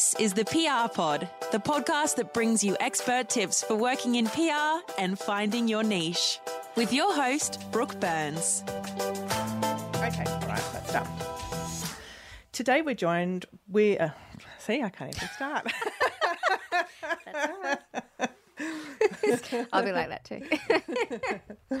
This 0.00 0.14
is 0.14 0.32
the 0.32 0.46
PR 0.46 0.88
Pod, 0.90 1.28
the 1.52 1.58
podcast 1.58 2.16
that 2.16 2.32
brings 2.32 2.64
you 2.64 2.74
expert 2.80 3.28
tips 3.28 3.62
for 3.62 3.74
working 3.74 4.14
in 4.14 4.28
PR 4.28 4.80
and 4.96 5.18
finding 5.18 5.68
your 5.68 5.82
niche. 5.82 6.40
With 6.74 6.90
your 6.90 7.14
host, 7.14 7.62
Brooke 7.70 8.00
Burns. 8.00 8.64
Okay, 8.66 10.24
all 10.24 10.48
right, 10.48 10.64
let's 10.72 10.88
start. 10.88 11.06
Today 12.52 12.80
we're 12.80 12.94
joined. 12.94 13.44
We 13.68 13.98
uh, 13.98 14.08
see, 14.58 14.82
I 14.82 14.88
can't 14.88 15.14
even 15.14 15.28
start. 15.36 15.70
I'll 19.72 19.84
be 19.84 19.92
like 19.92 20.08
that 20.08 20.24
too. 20.24 21.80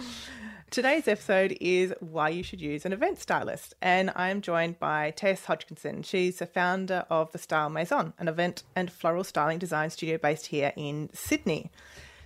Today's 0.70 1.08
episode 1.08 1.56
is 1.60 1.92
why 1.98 2.28
you 2.28 2.42
should 2.42 2.60
use 2.60 2.86
an 2.86 2.92
event 2.92 3.18
stylist, 3.18 3.74
and 3.82 4.12
I'm 4.14 4.40
joined 4.40 4.78
by 4.78 5.10
Tess 5.10 5.46
Hodgkinson. 5.46 6.02
She's 6.02 6.38
the 6.38 6.46
founder 6.46 7.04
of 7.10 7.32
the 7.32 7.38
Style 7.38 7.70
Maison, 7.70 8.12
an 8.18 8.28
event 8.28 8.62
and 8.76 8.90
floral 8.90 9.24
styling 9.24 9.58
design 9.58 9.90
studio 9.90 10.16
based 10.16 10.46
here 10.46 10.72
in 10.76 11.10
Sydney. 11.12 11.70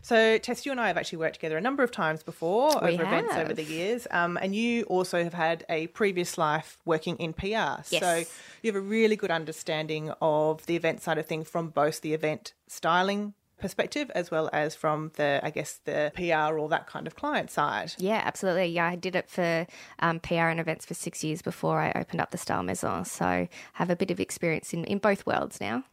So, 0.03 0.37
Tess, 0.37 0.67
you 0.67 0.73
and 0.73 0.79
I 0.79 0.89
have 0.89 0.99
actually 0.99 1.21
worked 1.21 1.37
together 1.37 1.57
a 1.57 1.63
number 1.63 1.83
of 1.83 1.91
times 1.91 2.23
before 2.23 2.79
We 2.83 2.93
over 2.93 3.05
events 3.05 3.35
over 3.37 3.55
the 3.55 3.65
years, 3.65 4.07
um, 4.11 4.39
and 4.43 4.55
you 4.55 4.83
also 4.83 5.25
have 5.25 5.33
had 5.33 5.65
a 5.71 5.87
previous 5.87 6.37
life 6.37 6.77
working 6.85 7.17
in 7.17 7.33
PR. 7.33 7.47
Yes. 7.47 8.01
So, 8.01 8.25
you 8.61 8.71
have 8.71 8.77
a 8.77 8.85
really 8.85 9.17
good 9.17 9.31
understanding 9.31 10.13
of 10.21 10.67
the 10.67 10.77
event 10.77 11.01
side 11.01 11.17
of 11.17 11.25
things 11.25 11.49
from 11.49 11.71
both 11.71 12.03
the 12.03 12.13
event 12.13 12.53
styling 12.69 13.33
perspective 13.59 14.11
as 14.15 14.31
well 14.31 14.51
as 14.53 14.75
from 14.75 15.13
the, 15.17 15.41
I 15.43 15.51
guess, 15.51 15.81
the 15.85 16.13
PR 16.15 16.59
or 16.59 16.69
that 16.69 16.87
kind 16.87 17.07
of 17.07 17.15
client 17.15 17.51
side. 17.51 17.95
Yeah, 17.99 18.23
absolutely. 18.25 18.67
Yeah, 18.67 18.87
I 18.87 18.97
did 18.97 19.17
it 19.17 19.29
for 19.29 19.67
um, 20.01 20.21
PR 20.21 20.35
and 20.35 20.61
events 20.61 20.87
for 20.87 20.95
six 20.95 21.25
years 21.25 21.43
before 21.43 21.81
I 21.81 21.93
opened 21.95 22.21
up 22.21 22.31
the 22.31 22.39
Style 22.39 22.63
Maison. 22.63 23.05
So 23.05 23.49
have 23.75 23.91
a 23.91 23.97
bit 23.97 24.11
of 24.11 24.21
experience 24.21 24.73
in, 24.73 24.85
in 24.85 24.99
both 24.99 25.27
worlds 25.27 25.61
now. 25.61 25.85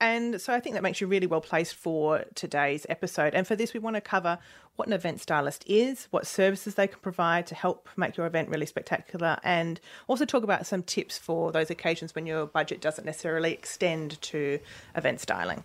And 0.00 0.40
so 0.40 0.54
I 0.54 0.60
think 0.60 0.74
that 0.74 0.82
makes 0.82 1.00
you 1.02 1.06
really 1.06 1.26
well 1.26 1.42
placed 1.42 1.74
for 1.74 2.24
today's 2.34 2.86
episode. 2.88 3.34
And 3.34 3.46
for 3.46 3.54
this, 3.54 3.74
we 3.74 3.80
want 3.80 3.96
to 3.96 4.00
cover 4.00 4.38
what 4.76 4.88
an 4.88 4.94
event 4.94 5.20
stylist 5.20 5.62
is, 5.66 6.08
what 6.10 6.26
services 6.26 6.74
they 6.74 6.86
can 6.86 6.98
provide 7.00 7.46
to 7.48 7.54
help 7.54 7.86
make 7.98 8.16
your 8.16 8.26
event 8.26 8.48
really 8.48 8.64
spectacular, 8.64 9.36
and 9.44 9.78
also 10.08 10.24
talk 10.24 10.42
about 10.42 10.66
some 10.66 10.82
tips 10.82 11.18
for 11.18 11.52
those 11.52 11.68
occasions 11.68 12.14
when 12.14 12.24
your 12.24 12.46
budget 12.46 12.80
doesn't 12.80 13.04
necessarily 13.04 13.52
extend 13.52 14.20
to 14.22 14.58
event 14.96 15.20
styling. 15.20 15.64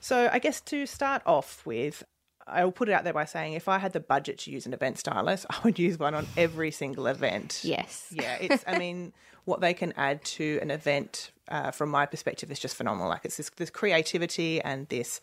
So 0.00 0.28
I 0.32 0.38
guess 0.38 0.60
to 0.62 0.86
start 0.86 1.22
off 1.26 1.64
with, 1.64 2.02
I'll 2.46 2.72
put 2.72 2.88
it 2.88 2.92
out 2.92 3.04
there 3.04 3.12
by 3.12 3.26
saying 3.26 3.52
if 3.52 3.68
I 3.68 3.78
had 3.78 3.92
the 3.92 4.00
budget 4.00 4.38
to 4.40 4.50
use 4.50 4.66
an 4.66 4.72
event 4.72 4.98
stylist, 4.98 5.46
I 5.50 5.58
would 5.62 5.78
use 5.78 5.98
one 5.98 6.14
on 6.14 6.26
every 6.36 6.70
single 6.70 7.06
event. 7.06 7.60
Yes. 7.62 8.08
Yeah, 8.10 8.36
it's. 8.40 8.64
I 8.66 8.78
mean, 8.78 9.12
what 9.44 9.60
they 9.60 9.74
can 9.74 9.92
add 9.96 10.24
to 10.24 10.58
an 10.62 10.70
event, 10.70 11.30
uh, 11.48 11.70
from 11.70 11.90
my 11.90 12.06
perspective, 12.06 12.50
is 12.50 12.58
just 12.58 12.76
phenomenal. 12.76 13.08
Like 13.08 13.24
it's 13.24 13.36
this, 13.36 13.50
this 13.50 13.70
creativity 13.70 14.60
and 14.60 14.88
this, 14.88 15.20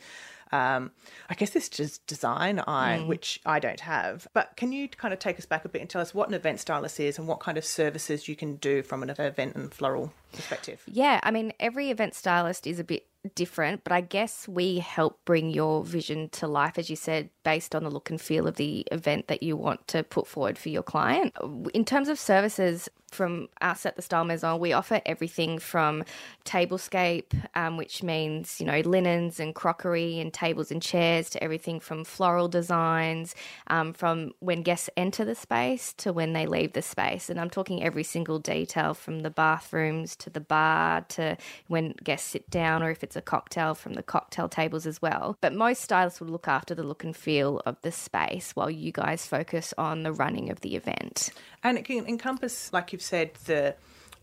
um, 0.52 0.92
I 1.30 1.33
guess, 1.33 1.50
this 1.52 1.70
just 1.70 2.05
design 2.08 2.61
eye, 2.67 3.00
which 3.00 3.39
I 3.45 3.59
don't 3.59 3.80
have. 3.80 4.28
But 4.33 4.55
can 4.55 4.72
you 4.72 4.88
kind 4.88 5.14
of 5.14 5.20
take 5.20 5.39
us 5.39 5.45
back 5.45 5.66
a 5.66 5.70
bit 5.70 5.81
and 5.81 5.89
tell 5.89 6.02
us 6.02 6.14
what 6.14 6.28
an 6.30 6.36
event 6.36 6.59
stylist 6.59 7.00
is 7.00 7.17
and 7.17 7.28
what 7.28 7.39
kind 7.39 7.58
of 7.58 7.66
services 7.66 8.28
you 8.28 8.36
can 8.36 8.55
do 8.58 8.83
from 8.83 9.02
an 9.03 9.09
event 9.09 9.55
and 9.55 9.73
floral 9.73 10.14
perspective? 10.33 10.83
Yeah, 10.86 11.20
I 11.23 11.31
mean, 11.31 11.53
every 11.59 11.89
event 11.89 12.14
stylist 12.14 12.67
is 12.67 12.80
a 12.80 12.83
bit 12.83 13.06
different, 13.35 13.83
but 13.83 13.91
I 13.91 14.01
guess 14.01 14.47
we 14.47 14.79
help 14.79 15.19
bring 15.25 15.49
your 15.49 15.83
vision 15.83 16.29
to 16.29 16.47
life, 16.47 16.77
as 16.77 16.89
you 16.89 16.95
said, 16.95 17.29
based 17.43 17.75
on 17.75 17.83
the 17.83 17.89
look 17.89 18.09
and 18.09 18.19
feel 18.19 18.47
of 18.47 18.55
the 18.55 18.87
event 18.91 19.27
that 19.27 19.43
you 19.43 19.57
want 19.57 19.87
to 19.89 20.03
put 20.03 20.27
forward 20.27 20.57
for 20.57 20.69
your 20.69 20.83
client. 20.83 21.33
In 21.73 21.85
terms 21.85 22.09
of 22.09 22.19
services, 22.19 22.89
from 23.11 23.47
us 23.61 23.85
at 23.85 23.95
the 23.95 24.01
Style 24.01 24.25
Maison, 24.25 24.59
we 24.59 24.73
offer 24.73 25.01
everything 25.05 25.59
from 25.59 26.03
tablescape, 26.43 27.33
um, 27.55 27.77
which 27.77 28.03
means, 28.03 28.59
you 28.59 28.65
know, 28.65 28.81
linens 28.81 29.39
and 29.39 29.55
crockery 29.55 30.19
and 30.19 30.33
tables 30.33 30.71
and 30.71 30.81
chairs, 30.81 31.29
to 31.29 31.41
everything 31.41 31.79
from 31.79 32.03
floral 32.03 32.49
designs, 32.49 33.33
um, 33.67 33.93
from 33.93 34.33
when 34.39 34.61
guests 34.61 34.89
enter 34.97 35.23
the 35.23 35.36
space 35.36 35.93
to 35.93 36.11
when 36.11 36.33
they 36.33 36.45
leave 36.45 36.73
the 36.73 36.81
space. 36.81 37.30
And 37.30 37.39
I'm 37.39 37.49
talking 37.49 37.81
every 37.81 38.03
single 38.03 38.39
detail 38.39 38.93
from 38.93 39.21
the 39.21 39.30
bathrooms 39.30 40.15
to 40.17 40.30
the 40.30 40.42
bar 40.42 41.05
to 41.09 41.37
when 41.67 41.93
guests 42.03 42.30
sit 42.30 42.49
down, 42.49 42.83
or 42.83 42.92
if 42.92 43.03
it's 43.07 43.15
a 43.15 43.21
cocktail, 43.21 43.73
from 43.73 43.93
the 43.93 44.03
cocktail 44.03 44.49
tables 44.49 44.85
as 44.85 45.01
well. 45.01 45.37
But 45.39 45.53
most 45.53 45.81
stylists 45.81 46.19
will 46.19 46.27
look 46.27 46.47
after 46.47 46.75
the 46.75 46.83
look 46.83 47.03
and 47.05 47.15
feel 47.15 47.61
of 47.65 47.77
the 47.81 47.91
space 47.91 48.51
while 48.53 48.69
you 48.69 48.91
guys 48.91 49.25
focus 49.25 49.73
on 49.77 50.03
the 50.03 50.11
running 50.11 50.49
of 50.49 50.59
the 50.59 50.75
event. 50.75 51.31
And 51.63 51.77
it 51.77 51.85
can 51.85 52.05
encompass, 52.05 52.73
like 52.73 52.91
you've 52.91 53.01
said, 53.01 53.31
the 53.45 53.75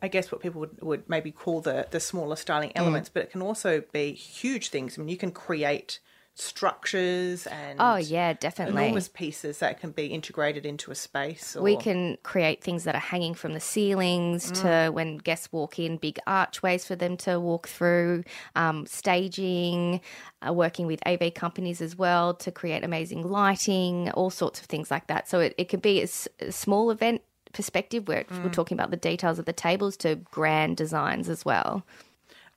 I 0.03 0.09
guess 0.09 0.31
what 0.31 0.43
people 0.43 0.61
would, 0.61 0.83
would 0.83 1.09
maybe 1.09 1.31
call 1.33 1.63
the 1.63 1.87
the 1.91 1.99
smaller 1.99 2.37
styling 2.37 2.71
Mm. 2.71 2.81
elements, 2.81 3.09
but 3.09 3.23
it 3.23 3.31
can 3.31 3.41
also 3.41 3.83
be 3.93 4.13
huge 4.13 4.69
things. 4.69 4.99
I 4.99 5.01
mean, 5.01 5.09
you 5.09 5.17
can 5.17 5.31
create 5.33 5.99
structures 6.35 7.47
and 7.47 7.79
Oh, 7.81 7.97
yeah, 7.97 8.33
definitely. 8.33 8.83
enormous 8.83 9.09
pieces 9.09 9.59
that 9.59 9.81
can 9.81 9.91
be 9.91 10.07
integrated 10.07 10.65
into 10.67 10.91
a 10.91 10.95
space. 10.95 11.57
Or, 11.57 11.63
We 11.63 11.77
can 11.77 12.17
create 12.23 12.63
things 12.63 12.85
that 12.85 12.95
are 12.95 12.99
hanging 13.01 13.35
from 13.35 13.55
the 13.55 13.61
ceilings 13.61 14.51
to 14.63 14.91
when 14.93 15.19
guests 15.19 15.51
walk 15.53 15.79
in, 15.79 15.97
big 15.97 16.19
archways 16.27 16.85
for 16.85 16.97
them 16.97 17.17
to 17.19 17.39
walk 17.41 17.69
through, 17.69 18.25
um, 18.57 18.87
staging, 18.87 20.01
uh, 20.47 20.53
working 20.53 20.87
with 20.87 21.01
AV 21.07 21.33
companies 21.35 21.81
as 21.81 21.97
well 21.97 22.35
to 22.35 22.51
create 22.51 22.85
amazing 22.85 23.23
lighting, 23.29 24.11
all 24.13 24.31
sorts 24.31 24.61
of 24.61 24.67
things 24.67 24.91
like 24.91 25.07
that. 25.09 25.29
So 25.29 25.41
it, 25.41 25.55
it 25.59 25.69
could 25.69 25.83
be 25.83 26.01
a, 26.01 26.05
s- 26.05 26.29
a 26.41 26.53
small 26.53 26.91
event 26.91 27.23
perspective 27.53 28.09
where 28.09 28.25
we're 28.43 28.49
talking 28.51 28.77
about 28.77 28.91
the 28.91 28.97
details 28.97 29.39
of 29.39 29.45
the 29.45 29.53
tables 29.53 29.97
to 29.99 30.17
grand 30.17 30.77
designs 30.77 31.29
as 31.29 31.45
well. 31.45 31.85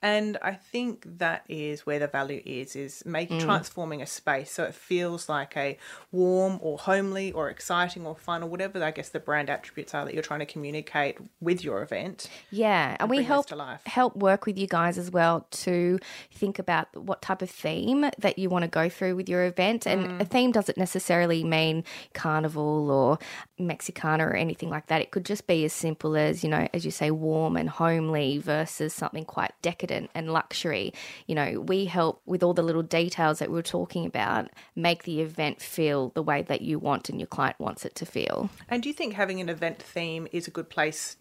And 0.02 0.38
I 0.44 0.54
think 0.54 1.06
that 1.18 1.44
is 1.50 1.86
where 1.86 1.98
the 2.00 2.08
value 2.08 2.42
is, 2.46 2.76
is 2.76 3.02
Mm. 3.06 3.12
making 3.12 3.40
transforming 3.40 4.02
a 4.02 4.06
space 4.06 4.52
so 4.52 4.64
it 4.64 4.76
feels 4.76 5.28
like 5.28 5.58
a 5.58 5.78
warm 6.12 6.60
or 6.62 6.78
homely 6.78 7.32
or 7.32 7.50
exciting 7.50 8.06
or 8.06 8.16
fun 8.16 8.44
or 8.44 8.48
whatever 8.50 8.84
I 8.84 8.92
guess 8.92 9.10
the 9.10 9.20
brand 9.20 9.50
attributes 9.50 9.94
are 9.96 10.06
that 10.06 10.14
you're 10.14 10.24
trying 10.24 10.40
to 10.42 10.46
communicate 10.46 11.18
with 11.42 11.64
your 11.64 11.82
event. 11.82 12.30
Yeah, 12.52 12.96
and, 13.00 13.10
we 13.10 13.18
bring 13.18 13.28
help 13.28 13.48
help 13.86 14.16
work 14.16 14.46
with 14.46 14.58
you 14.58 14.68
guys 14.68 14.98
as 15.00 15.10
well 15.10 15.48
to 15.52 15.98
think 16.32 16.60
about 16.60 16.96
what 16.96 17.22
type 17.24 17.42
of 17.42 17.50
theme 17.50 18.10
that 18.20 18.38
you 18.38 18.50
want 18.50 18.64
to 18.64 18.68
go 18.70 18.90
through 18.90 19.16
with 19.16 19.28
your 19.28 19.46
event. 19.46 19.86
And 19.88 20.08
Mm. 20.08 20.22
a 20.22 20.26
theme 20.26 20.52
doesn't 20.52 20.78
necessarily 20.78 21.44
mean 21.44 21.84
carnival 22.14 22.92
or 22.92 23.18
Mexicana 23.58 24.26
or 24.28 24.36
anything 24.36 24.70
like 24.70 24.88
that. 24.88 25.02
It 25.02 25.10
could 25.12 25.26
just 25.26 25.48
be 25.48 25.66
as 25.66 25.74
simple 25.74 26.16
as 26.16 26.44
you 26.44 26.50
know, 26.50 26.68
as 26.74 26.86
you 26.86 26.92
say, 26.92 27.10
warm 27.10 27.58
and 27.58 27.70
homely 27.70 28.38
versus 28.38 28.94
something 28.94 29.26
quite 29.26 29.54
decadent 29.62 29.87
and 29.92 30.34
luxury. 30.34 30.94
You 31.26 31.36
know, 31.36 31.62
we 31.62 31.86
help 31.86 32.22
with 32.26 32.44
all 32.44 32.54
the 32.54 32.64
little 32.64 32.84
details 32.84 33.40
that 33.40 33.52
we 33.52 33.60
are 33.60 33.64
talking 33.64 34.06
about, 34.06 34.50
make 34.76 35.04
the 35.04 35.22
event 35.22 35.62
feel 35.62 36.10
the 36.10 36.24
way 36.24 36.42
that 36.44 36.62
you 36.62 36.80
want 36.80 37.10
and 37.10 37.20
your 37.20 37.28
client 37.28 37.60
wants 37.60 37.86
it 37.86 37.96
to 37.96 38.06
feel. 38.06 38.50
And 38.70 38.84
do 38.84 38.90
you 38.90 38.94
think 38.94 39.14
having 39.14 39.42
an 39.42 39.50
event 39.50 39.82
theme 39.82 40.28
is 40.32 40.48
a 40.48 40.52
good 40.52 40.70
place 40.70 41.18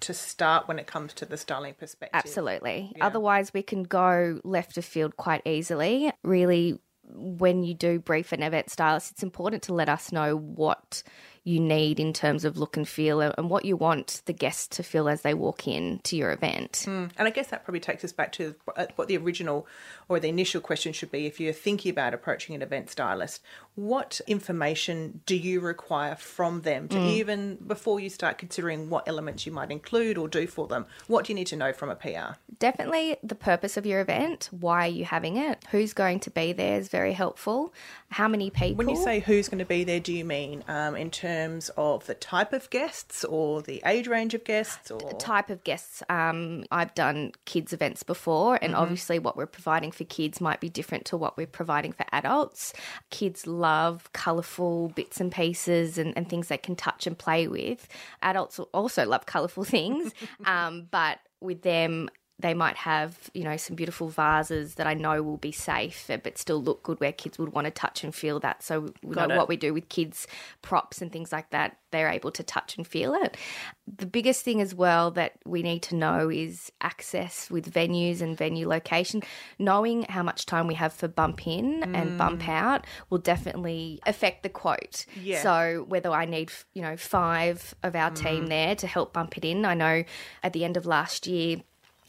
to 0.00 0.12
start 0.12 0.68
when 0.68 0.78
it 0.78 0.86
comes 0.86 1.12
to 1.14 1.24
the 1.24 1.36
styling 1.36 1.74
perspective? 1.74 2.18
Absolutely. 2.18 2.92
Otherwise, 3.00 3.54
we 3.54 3.62
can 3.62 3.82
go 3.82 4.40
left 4.44 4.76
of 4.76 4.84
field 4.84 5.16
quite 5.16 5.42
easily. 5.46 6.12
Really, 6.22 6.78
when 7.08 7.62
you 7.62 7.74
do 7.74 7.98
brief 7.98 8.32
an 8.32 8.42
event 8.42 8.70
stylist, 8.70 9.12
it's 9.12 9.22
important 9.22 9.62
to 9.64 9.74
let 9.74 9.88
us 9.88 10.12
know 10.12 10.36
what 10.36 11.02
you 11.46 11.60
need 11.60 12.00
in 12.00 12.12
terms 12.12 12.44
of 12.44 12.58
look 12.58 12.76
and 12.76 12.88
feel 12.88 13.20
and 13.20 13.48
what 13.48 13.64
you 13.64 13.76
want 13.76 14.20
the 14.26 14.32
guests 14.32 14.66
to 14.66 14.82
feel 14.82 15.08
as 15.08 15.22
they 15.22 15.32
walk 15.32 15.68
in 15.68 16.00
to 16.02 16.16
your 16.16 16.32
event. 16.32 16.84
Mm. 16.86 17.12
And 17.16 17.28
I 17.28 17.30
guess 17.30 17.46
that 17.48 17.64
probably 17.64 17.78
takes 17.78 18.04
us 18.04 18.12
back 18.12 18.32
to 18.32 18.56
uh, 18.76 18.86
what 18.96 19.06
the 19.06 19.16
original 19.16 19.64
or 20.08 20.18
the 20.18 20.28
initial 20.28 20.60
question 20.60 20.92
should 20.92 21.12
be 21.12 21.24
if 21.24 21.38
you're 21.38 21.52
thinking 21.52 21.92
about 21.92 22.14
approaching 22.14 22.56
an 22.56 22.62
event 22.62 22.90
stylist. 22.90 23.42
What 23.76 24.20
information 24.26 25.20
do 25.24 25.36
you 25.36 25.60
require 25.60 26.16
from 26.16 26.62
them 26.62 26.88
to 26.88 26.96
mm. 26.96 27.10
even 27.10 27.58
before 27.64 28.00
you 28.00 28.10
start 28.10 28.38
considering 28.38 28.90
what 28.90 29.06
elements 29.06 29.46
you 29.46 29.52
might 29.52 29.70
include 29.70 30.18
or 30.18 30.26
do 30.26 30.48
for 30.48 30.66
them? 30.66 30.86
What 31.06 31.26
do 31.26 31.32
you 31.32 31.36
need 31.36 31.46
to 31.48 31.56
know 31.56 31.72
from 31.72 31.90
a 31.90 31.94
PR? 31.94 32.38
Definitely 32.58 33.18
the 33.22 33.34
purpose 33.36 33.76
of 33.76 33.86
your 33.86 34.00
event, 34.00 34.48
why 34.50 34.86
are 34.86 34.90
you 34.90 35.04
having 35.04 35.36
it, 35.36 35.62
who's 35.70 35.92
going 35.92 36.18
to 36.20 36.30
be 36.30 36.52
there 36.52 36.80
is 36.80 36.88
very 36.88 37.12
helpful, 37.12 37.72
how 38.10 38.26
many 38.26 38.50
people. 38.50 38.76
When 38.84 38.88
you 38.88 38.96
say 38.96 39.20
who's 39.20 39.48
going 39.48 39.60
to 39.60 39.64
be 39.64 39.84
there, 39.84 40.00
do 40.00 40.12
you 40.12 40.24
mean 40.24 40.64
um, 40.66 40.96
in 40.96 41.10
terms 41.10 41.35
of 41.76 42.06
the 42.06 42.14
type 42.14 42.52
of 42.52 42.68
guests 42.70 43.24
or 43.24 43.62
the 43.62 43.82
age 43.84 44.08
range 44.08 44.34
of 44.34 44.44
guests 44.44 44.90
or 44.90 45.12
type 45.18 45.50
of 45.50 45.62
guests. 45.64 46.02
Um, 46.08 46.64
I've 46.70 46.94
done 46.94 47.32
kids 47.44 47.72
events 47.72 48.02
before, 48.02 48.58
and 48.60 48.74
obviously, 48.74 49.18
what 49.18 49.36
we're 49.36 49.46
providing 49.46 49.92
for 49.92 50.04
kids 50.04 50.40
might 50.40 50.60
be 50.60 50.68
different 50.68 51.04
to 51.06 51.16
what 51.16 51.36
we're 51.36 51.46
providing 51.46 51.92
for 51.92 52.04
adults. 52.12 52.72
Kids 53.10 53.46
love 53.46 54.12
colourful 54.12 54.88
bits 54.90 55.20
and 55.20 55.32
pieces 55.32 55.98
and, 55.98 56.16
and 56.16 56.28
things 56.28 56.48
they 56.48 56.58
can 56.58 56.76
touch 56.76 57.06
and 57.06 57.18
play 57.18 57.48
with. 57.48 57.88
Adults 58.22 58.58
also 58.72 59.06
love 59.06 59.26
colourful 59.26 59.64
things, 59.76 60.12
um, 60.44 60.86
but 60.90 61.18
with 61.40 61.62
them, 61.62 62.10
they 62.38 62.52
might 62.52 62.76
have, 62.76 63.30
you 63.32 63.44
know, 63.44 63.56
some 63.56 63.76
beautiful 63.76 64.08
vases 64.08 64.74
that 64.74 64.86
I 64.86 64.92
know 64.92 65.22
will 65.22 65.38
be 65.38 65.52
safe, 65.52 66.10
eh, 66.10 66.18
but 66.22 66.36
still 66.36 66.62
look 66.62 66.82
good 66.82 67.00
where 67.00 67.12
kids 67.12 67.38
would 67.38 67.52
want 67.52 67.64
to 67.64 67.70
touch 67.70 68.04
and 68.04 68.14
feel 68.14 68.40
that. 68.40 68.62
So, 68.62 68.92
you 69.02 69.12
Got 69.12 69.28
know, 69.28 69.36
it. 69.36 69.38
what 69.38 69.48
we 69.48 69.56
do 69.56 69.72
with 69.72 69.88
kids' 69.88 70.26
props 70.60 71.00
and 71.00 71.10
things 71.10 71.32
like 71.32 71.48
that, 71.50 71.78
they're 71.92 72.10
able 72.10 72.30
to 72.32 72.42
touch 72.42 72.76
and 72.76 72.86
feel 72.86 73.14
it. 73.14 73.38
The 73.86 74.04
biggest 74.04 74.44
thing 74.44 74.60
as 74.60 74.74
well 74.74 75.12
that 75.12 75.32
we 75.46 75.62
need 75.62 75.82
to 75.84 75.94
know 75.94 76.28
is 76.28 76.70
access 76.82 77.50
with 77.50 77.72
venues 77.72 78.20
and 78.20 78.36
venue 78.36 78.68
location. 78.68 79.22
Knowing 79.58 80.02
how 80.02 80.22
much 80.22 80.44
time 80.44 80.66
we 80.66 80.74
have 80.74 80.92
for 80.92 81.08
bump 81.08 81.46
in 81.46 81.82
and 81.94 82.18
bump 82.18 82.42
mm. 82.42 82.48
out 82.48 82.86
will 83.08 83.18
definitely 83.18 84.00
affect 84.04 84.42
the 84.42 84.50
quote. 84.50 85.06
Yeah. 85.22 85.42
So 85.42 85.86
whether 85.88 86.10
I 86.10 86.26
need, 86.26 86.50
you 86.74 86.82
know, 86.82 86.98
five 86.98 87.74
of 87.82 87.96
our 87.96 88.10
team 88.10 88.44
mm. 88.44 88.48
there 88.48 88.74
to 88.74 88.86
help 88.86 89.14
bump 89.14 89.38
it 89.38 89.44
in. 89.46 89.64
I 89.64 89.72
know 89.72 90.04
at 90.42 90.52
the 90.52 90.66
end 90.66 90.76
of 90.76 90.84
last 90.84 91.26
year 91.26 91.62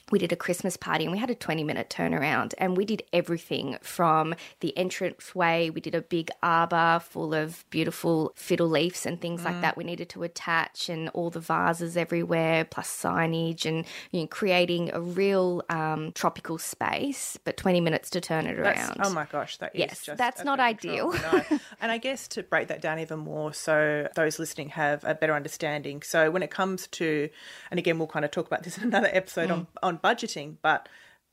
we 0.10 0.20
did 0.20 0.32
a 0.32 0.36
Christmas 0.38 0.78
party 0.78 1.04
and 1.04 1.12
we 1.12 1.18
had 1.20 1.30
a 1.30 1.36
20 1.36 1.64
minute 1.66 1.90
turnaround 1.90 2.54
and 2.58 2.78
we 2.78 2.86
did 2.86 3.04
everything 3.12 3.78
from 3.82 4.34
the 4.62 4.74
entranceway. 4.78 5.70
We 5.70 5.82
did 5.82 5.96
a 5.96 6.02
big 6.02 6.30
arbor 6.42 7.02
full 7.04 7.34
of 7.34 7.66
beautiful 7.70 8.32
fiddle 8.36 8.70
leaves 8.70 9.06
and 9.06 9.20
things 9.20 9.44
like 9.44 9.60
that 9.62 9.76
we 9.76 9.84
needed 9.84 10.10
to 10.10 10.24
attach 10.24 10.88
and 10.90 11.10
all 11.10 11.30
the 11.30 11.40
vases 11.42 11.98
everywhere, 11.98 12.64
plus 12.66 12.88
signage 12.88 13.66
and 13.66 13.86
you 14.12 14.22
know, 14.22 14.28
creating 14.28 14.92
a 14.94 15.02
real 15.02 15.62
um, 15.70 16.12
tropical 16.14 16.58
space, 16.58 17.38
but 17.44 17.58
20 17.58 17.82
minutes 17.82 18.10
to 18.12 18.22
turn 18.22 18.48
it 18.48 18.56
That's, 18.58 18.80
around. 18.90 18.98
oh 19.04 19.14
my 19.14 19.26
gosh, 19.32 19.58
that 19.58 19.76
is 19.76 19.80
Yes, 19.80 20.06
just 20.06 20.18
that's 20.18 20.44
not 20.44 20.60
ideal. 20.60 21.12
No. 21.12 21.44
and 21.82 21.92
I 21.92 21.98
guess 21.98 22.28
to 22.30 22.44
break 22.44 22.70
that 22.70 22.82
down 22.82 23.00
even 23.00 23.20
more, 23.20 23.54
so 23.54 24.08
those 24.16 24.40
listening 24.40 24.70
have 24.70 25.04
a 25.04 25.16
better 25.16 25.34
understanding. 25.34 26.02
So 26.02 26.32
when 26.32 26.44
it 26.44 26.50
comes 26.52 26.88
to, 26.88 27.30
and 27.72 27.78
again, 27.78 27.98
we'll 27.98 28.08
kind 28.08 28.24
of 28.26 28.32
talk 28.32 28.48
about 28.48 28.64
this 28.64 28.78
in 28.78 28.84
another 28.86 29.10
episode 29.12 29.50
Mm. 29.50 29.52
on 29.52 29.68
on 29.84 29.97
budgeting, 30.02 30.58
but 30.62 30.88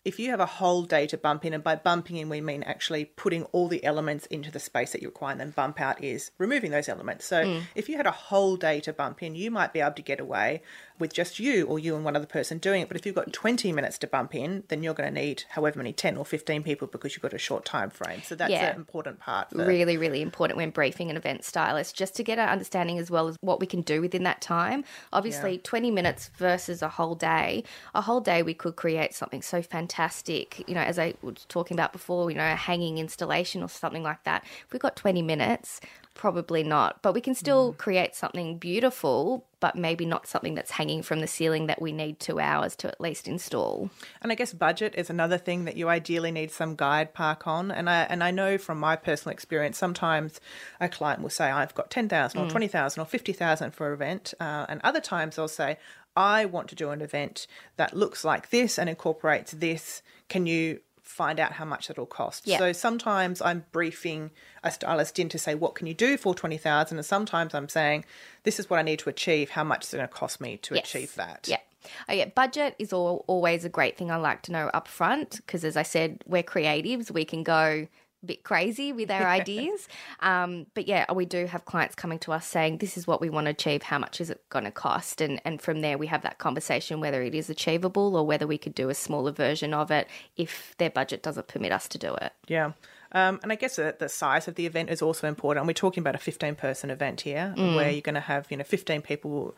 if 0.04 0.18
you 0.18 0.28
have 0.28 0.40
a 0.40 0.44
whole 0.46 0.84
day 0.84 1.06
to 1.06 1.16
bump 1.16 1.46
in, 1.46 1.54
and 1.54 1.64
by 1.64 1.76
bumping 1.76 2.16
in 2.18 2.28
we 2.28 2.40
mean 2.42 2.62
actually 2.64 3.06
putting 3.06 3.44
all 3.52 3.68
the 3.68 3.82
elements 3.84 4.26
into 4.26 4.50
the 4.50 4.60
space 4.60 4.92
that 4.92 5.00
you 5.00 5.08
require, 5.08 5.32
and 5.32 5.40
then 5.40 5.50
bump 5.50 5.80
out 5.80 6.04
is 6.04 6.30
removing 6.36 6.70
those 6.72 6.90
elements. 6.90 7.24
So 7.24 7.44
Mm. 7.44 7.62
if 7.74 7.88
you 7.88 7.96
had 7.96 8.06
a 8.06 8.10
whole 8.10 8.56
day 8.56 8.80
to 8.80 8.92
bump 8.92 9.22
in, 9.22 9.34
you 9.34 9.50
might 9.50 9.72
be 9.72 9.80
able 9.80 9.92
to 9.94 10.02
get 10.02 10.20
away 10.20 10.60
with 10.98 11.12
just 11.12 11.40
you 11.40 11.66
or 11.66 11.78
you 11.78 11.96
and 11.96 12.04
one 12.04 12.14
other 12.14 12.26
person 12.26 12.58
doing 12.58 12.82
it. 12.82 12.88
But 12.88 12.96
if 12.96 13.04
you've 13.04 13.14
got 13.14 13.32
20 13.32 13.72
minutes 13.72 13.98
to 13.98 14.06
bump 14.06 14.34
in, 14.34 14.62
then 14.68 14.82
you're 14.82 14.94
going 14.94 15.12
to 15.12 15.20
need 15.20 15.42
however 15.50 15.78
many 15.78 15.92
10 15.92 16.16
or 16.16 16.24
15 16.24 16.62
people 16.62 16.86
because 16.86 17.14
you've 17.14 17.22
got 17.22 17.32
a 17.32 17.38
short 17.38 17.64
time 17.64 17.90
frame. 17.90 18.22
So 18.22 18.34
that's 18.34 18.50
Yeah. 18.52 18.70
an 18.70 18.76
important 18.76 19.18
part. 19.18 19.50
For, 19.50 19.64
really, 19.64 19.96
really 19.96 20.22
important 20.22 20.56
when 20.56 20.70
briefing 20.70 21.10
an 21.10 21.16
event 21.16 21.44
stylist, 21.44 21.96
just 21.96 22.14
to 22.16 22.22
get 22.22 22.38
an 22.38 22.48
understanding 22.48 22.98
as 22.98 23.10
well 23.10 23.26
as 23.26 23.36
what 23.40 23.58
we 23.58 23.66
can 23.66 23.80
do 23.80 24.00
within 24.00 24.22
that 24.22 24.40
time. 24.40 24.84
Obviously, 25.12 25.58
20 25.58 25.90
minutes 25.90 26.30
versus 26.36 26.80
a 26.80 26.88
whole 26.88 27.14
day. 27.16 27.64
A 27.94 28.00
whole 28.00 28.20
day, 28.20 28.42
we 28.42 28.54
could 28.54 28.76
create 28.76 29.14
something 29.14 29.42
so 29.42 29.62
fantastic. 29.62 30.62
You 30.68 30.74
know, 30.74 30.80
as 30.82 30.98
I 30.98 31.14
was 31.22 31.44
talking 31.48 31.74
about 31.76 31.92
before, 31.92 32.30
you 32.30 32.36
know, 32.36 32.52
a 32.52 32.54
hanging 32.54 32.98
installation 32.98 33.62
or 33.62 33.68
something 33.68 34.02
like 34.02 34.22
that. 34.24 34.44
If 34.66 34.72
we've 34.72 34.80
got 34.80 34.96
20 34.96 35.22
minutes, 35.22 35.80
probably 36.14 36.62
not. 36.62 37.02
But 37.02 37.12
we 37.12 37.20
can 37.20 37.34
still 37.34 37.72
create 37.74 38.14
something 38.14 38.58
beautiful, 38.58 39.44
but 39.60 39.76
maybe 39.76 40.06
not 40.06 40.26
something 40.26 40.54
that's 40.54 40.70
hanging 40.70 41.02
from 41.02 41.20
the 41.20 41.26
ceiling 41.26 41.66
that 41.66 41.82
we 41.82 41.92
need 41.92 42.20
two 42.20 42.38
hours 42.38 42.76
to 42.76 42.88
at 42.88 43.00
least 43.00 43.28
install. 43.28 43.90
And 44.22 44.30
I 44.30 44.36
guess 44.36 44.52
budget 44.52 44.94
is 44.96 45.10
another 45.10 45.38
thing 45.38 45.64
that 45.64 45.76
you 45.76 45.88
ideally 45.88 46.30
need 46.30 46.50
some 46.50 46.76
guide 46.76 47.14
park 47.14 47.46
on. 47.46 47.70
And 47.70 47.90
I 47.90 48.02
and 48.02 48.22
I 48.22 48.30
know 48.30 48.58
from 48.58 48.78
my 48.78 48.96
personal 48.96 49.32
experience, 49.32 49.76
sometimes 49.76 50.40
a 50.80 50.88
client 50.88 51.20
will 51.20 51.30
say, 51.30 51.50
"I've 51.50 51.74
got 51.74 51.90
ten 51.90 52.08
thousand 52.08 52.40
or 52.40 52.48
twenty 52.48 52.68
thousand 52.68 53.02
or 53.02 53.06
fifty 53.06 53.32
thousand 53.32 53.72
for 53.72 53.88
an 53.88 53.94
event," 53.94 54.34
uh, 54.40 54.66
and 54.68 54.80
other 54.84 55.00
times 55.00 55.36
they'll 55.36 55.48
say, 55.48 55.78
"I 56.16 56.44
want 56.44 56.68
to 56.68 56.74
do 56.74 56.90
an 56.90 57.00
event 57.02 57.46
that 57.76 57.96
looks 57.96 58.24
like 58.24 58.50
this 58.50 58.78
and 58.78 58.88
incorporates 58.88 59.52
this. 59.52 60.02
Can 60.28 60.46
you?" 60.46 60.80
Find 61.04 61.38
out 61.38 61.52
how 61.52 61.64
much 61.64 61.86
that'll 61.88 62.06
cost. 62.06 62.46
Yeah. 62.46 62.58
So 62.58 62.72
sometimes 62.72 63.40
I'm 63.42 63.64
briefing 63.72 64.30
a 64.64 64.70
stylist 64.70 65.18
in 65.18 65.28
to 65.28 65.38
say, 65.38 65.54
"What 65.54 65.74
can 65.74 65.86
you 65.86 65.94
do 65.94 66.16
for 66.16 66.34
twenty 66.34 66.56
thousand? 66.56 66.96
And 66.98 67.04
sometimes 67.06 67.54
I'm 67.54 67.68
saying, 67.68 68.04
"This 68.42 68.58
is 68.58 68.68
what 68.68 68.78
I 68.78 68.82
need 68.82 68.98
to 69.00 69.10
achieve. 69.10 69.50
How 69.50 69.64
much 69.64 69.84
is 69.84 69.92
it 69.94 69.98
going 69.98 70.08
to 70.08 70.14
cost 70.14 70.40
me 70.40 70.56
to 70.56 70.74
Yes. 70.74 70.84
achieve 70.86 71.14
that?" 71.16 71.46
Yeah. 71.46 71.58
Oh, 72.08 72.14
yeah. 72.14 72.24
Budget 72.34 72.74
is 72.78 72.94
all, 72.94 73.24
always 73.26 73.66
a 73.66 73.68
great 73.68 73.98
thing 73.98 74.10
I 74.10 74.16
like 74.16 74.40
to 74.42 74.52
know 74.52 74.68
up 74.72 74.88
front 74.88 75.36
because, 75.36 75.62
as 75.64 75.76
I 75.76 75.82
said, 75.82 76.22
we're 76.26 76.42
creatives. 76.42 77.10
We 77.10 77.26
can 77.26 77.42
go 77.42 77.86
bit 78.24 78.44
crazy 78.44 78.92
with 78.92 79.10
our 79.10 79.26
ideas. 79.26 79.88
Um, 80.20 80.66
but 80.74 80.88
yeah, 80.88 81.10
we 81.12 81.24
do 81.24 81.46
have 81.46 81.64
clients 81.64 81.94
coming 81.94 82.18
to 82.20 82.32
us 82.32 82.46
saying, 82.46 82.78
this 82.78 82.96
is 82.96 83.06
what 83.06 83.20
we 83.20 83.30
want 83.30 83.46
to 83.46 83.50
achieve. 83.50 83.82
How 83.82 83.98
much 83.98 84.20
is 84.20 84.30
it 84.30 84.42
going 84.48 84.64
to 84.64 84.70
cost? 84.70 85.20
And, 85.20 85.40
and 85.44 85.60
from 85.60 85.80
there, 85.80 85.98
we 85.98 86.06
have 86.08 86.22
that 86.22 86.38
conversation 86.38 87.00
whether 87.00 87.22
it 87.22 87.34
is 87.34 87.50
achievable 87.50 88.16
or 88.16 88.26
whether 88.26 88.46
we 88.46 88.58
could 88.58 88.74
do 88.74 88.88
a 88.88 88.94
smaller 88.94 89.32
version 89.32 89.74
of 89.74 89.90
it 89.90 90.08
if 90.36 90.74
their 90.78 90.90
budget 90.90 91.22
doesn't 91.22 91.48
permit 91.48 91.72
us 91.72 91.88
to 91.88 91.98
do 91.98 92.14
it. 92.14 92.32
Yeah. 92.48 92.72
Um, 93.14 93.38
and 93.44 93.52
I 93.52 93.54
guess 93.54 93.76
that 93.76 94.00
the 94.00 94.08
size 94.08 94.48
of 94.48 94.56
the 94.56 94.66
event 94.66 94.90
is 94.90 95.00
also 95.00 95.28
important. 95.28 95.62
And 95.62 95.68
We're 95.68 95.72
talking 95.74 96.02
about 96.02 96.16
a 96.16 96.18
15 96.18 96.56
person 96.56 96.90
event 96.90 97.20
here 97.20 97.54
where 97.56 97.88
you're 97.90 98.00
going 98.00 98.16
to 98.16 98.20
have, 98.20 98.46
you 98.50 98.56
know, 98.56 98.64
15 98.64 99.02
people 99.02 99.54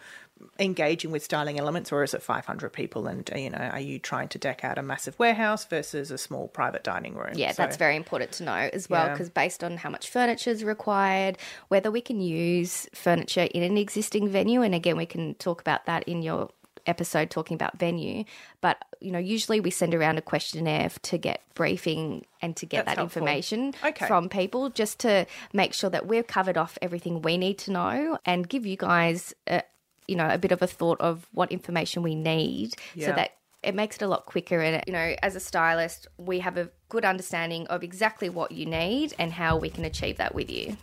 engaging 0.58 1.10
with 1.10 1.24
styling 1.24 1.58
elements, 1.58 1.90
or 1.90 2.02
is 2.02 2.12
it 2.12 2.22
500 2.22 2.70
people? 2.70 3.06
And, 3.06 3.28
uh, 3.34 3.38
you 3.38 3.48
know, 3.48 3.56
are 3.58 3.80
you 3.80 3.98
trying 3.98 4.28
to 4.28 4.38
deck 4.38 4.62
out 4.62 4.76
a 4.76 4.82
massive 4.82 5.18
warehouse 5.18 5.64
versus 5.64 6.10
a 6.10 6.18
small 6.18 6.48
private 6.48 6.84
dining 6.84 7.14
room? 7.14 7.32
Yeah, 7.34 7.52
So- 7.52 7.62
that's 7.62 7.78
very 7.78 7.96
important 7.96 8.32
to 8.32 8.44
know 8.44 8.68
as 8.72 8.90
well 8.90 9.06
Yeah. 9.06 9.12
because 9.12 9.30
based 9.30 9.64
on 9.64 9.78
how 9.78 9.88
much 9.88 10.10
furniture 10.10 10.50
is 10.50 10.62
required, 10.62 11.38
whether 11.68 11.90
we 11.90 12.02
can 12.02 12.20
use 12.20 12.86
furniture 12.94 13.48
in 13.54 13.62
an 13.62 13.78
existing 13.78 14.28
venue, 14.28 14.60
and 14.60 14.74
again, 14.74 14.98
we 14.98 15.06
can 15.06 15.34
talk 15.36 15.62
about 15.62 15.86
that 15.86 16.02
in 16.06 16.20
your 16.22 16.50
episode 16.86 17.30
talking 17.30 17.54
about 17.54 17.78
venue. 17.78 18.24
But 18.60 18.82
you 19.00 19.10
know, 19.10 19.18
usually 19.18 19.60
we 19.60 19.70
send 19.70 19.94
around 19.94 20.18
a 20.18 20.22
questionnaire 20.22 20.90
to 21.02 21.18
get 21.18 21.42
briefing 21.54 22.26
and 22.42 22.56
to 22.56 22.66
get 22.66 22.84
That's 22.84 22.96
that 22.96 23.00
helpful. 23.00 23.22
information 23.22 23.74
Okay. 23.84 24.06
from 24.06 24.28
people, 24.28 24.70
just 24.70 24.98
to 25.00 25.26
make 25.52 25.72
sure 25.72 25.90
that 25.90 26.06
we've 26.06 26.26
covered 26.26 26.56
off 26.56 26.78
everything 26.82 27.22
we 27.22 27.36
need 27.36 27.58
to 27.58 27.70
know 27.72 28.18
and 28.24 28.48
give 28.48 28.66
you 28.66 28.76
guys. 28.76 29.34
A, 29.46 29.62
you 30.08 30.14
know, 30.14 30.28
a 30.28 30.38
bit 30.38 30.52
of 30.52 30.62
a 30.62 30.68
thought 30.68 31.00
of 31.00 31.26
what 31.32 31.50
information 31.50 32.00
we 32.02 32.14
need 32.14 32.74
so 32.96 33.06
that 33.06 33.32
it 33.64 33.74
makes 33.74 33.96
it 33.96 34.02
a 34.02 34.06
lot 34.06 34.24
quicker 34.26 34.60
and 34.60 34.84
you 34.86 34.92
know 34.92 35.16
as 35.20 35.34
a 35.34 35.40
stylist 35.40 36.06
we 36.16 36.38
have 36.38 36.56
a 36.56 36.70
good 36.88 37.04
understanding 37.04 37.66
of 37.66 37.82
exactly 37.82 38.28
what 38.28 38.52
you 38.52 38.64
need 38.66 39.12
and 39.18 39.32
how 39.32 39.56
we 39.56 39.68
can 39.68 39.84
achieve 39.84 40.18
that 40.18 40.32
with 40.32 40.48
you 40.48 40.76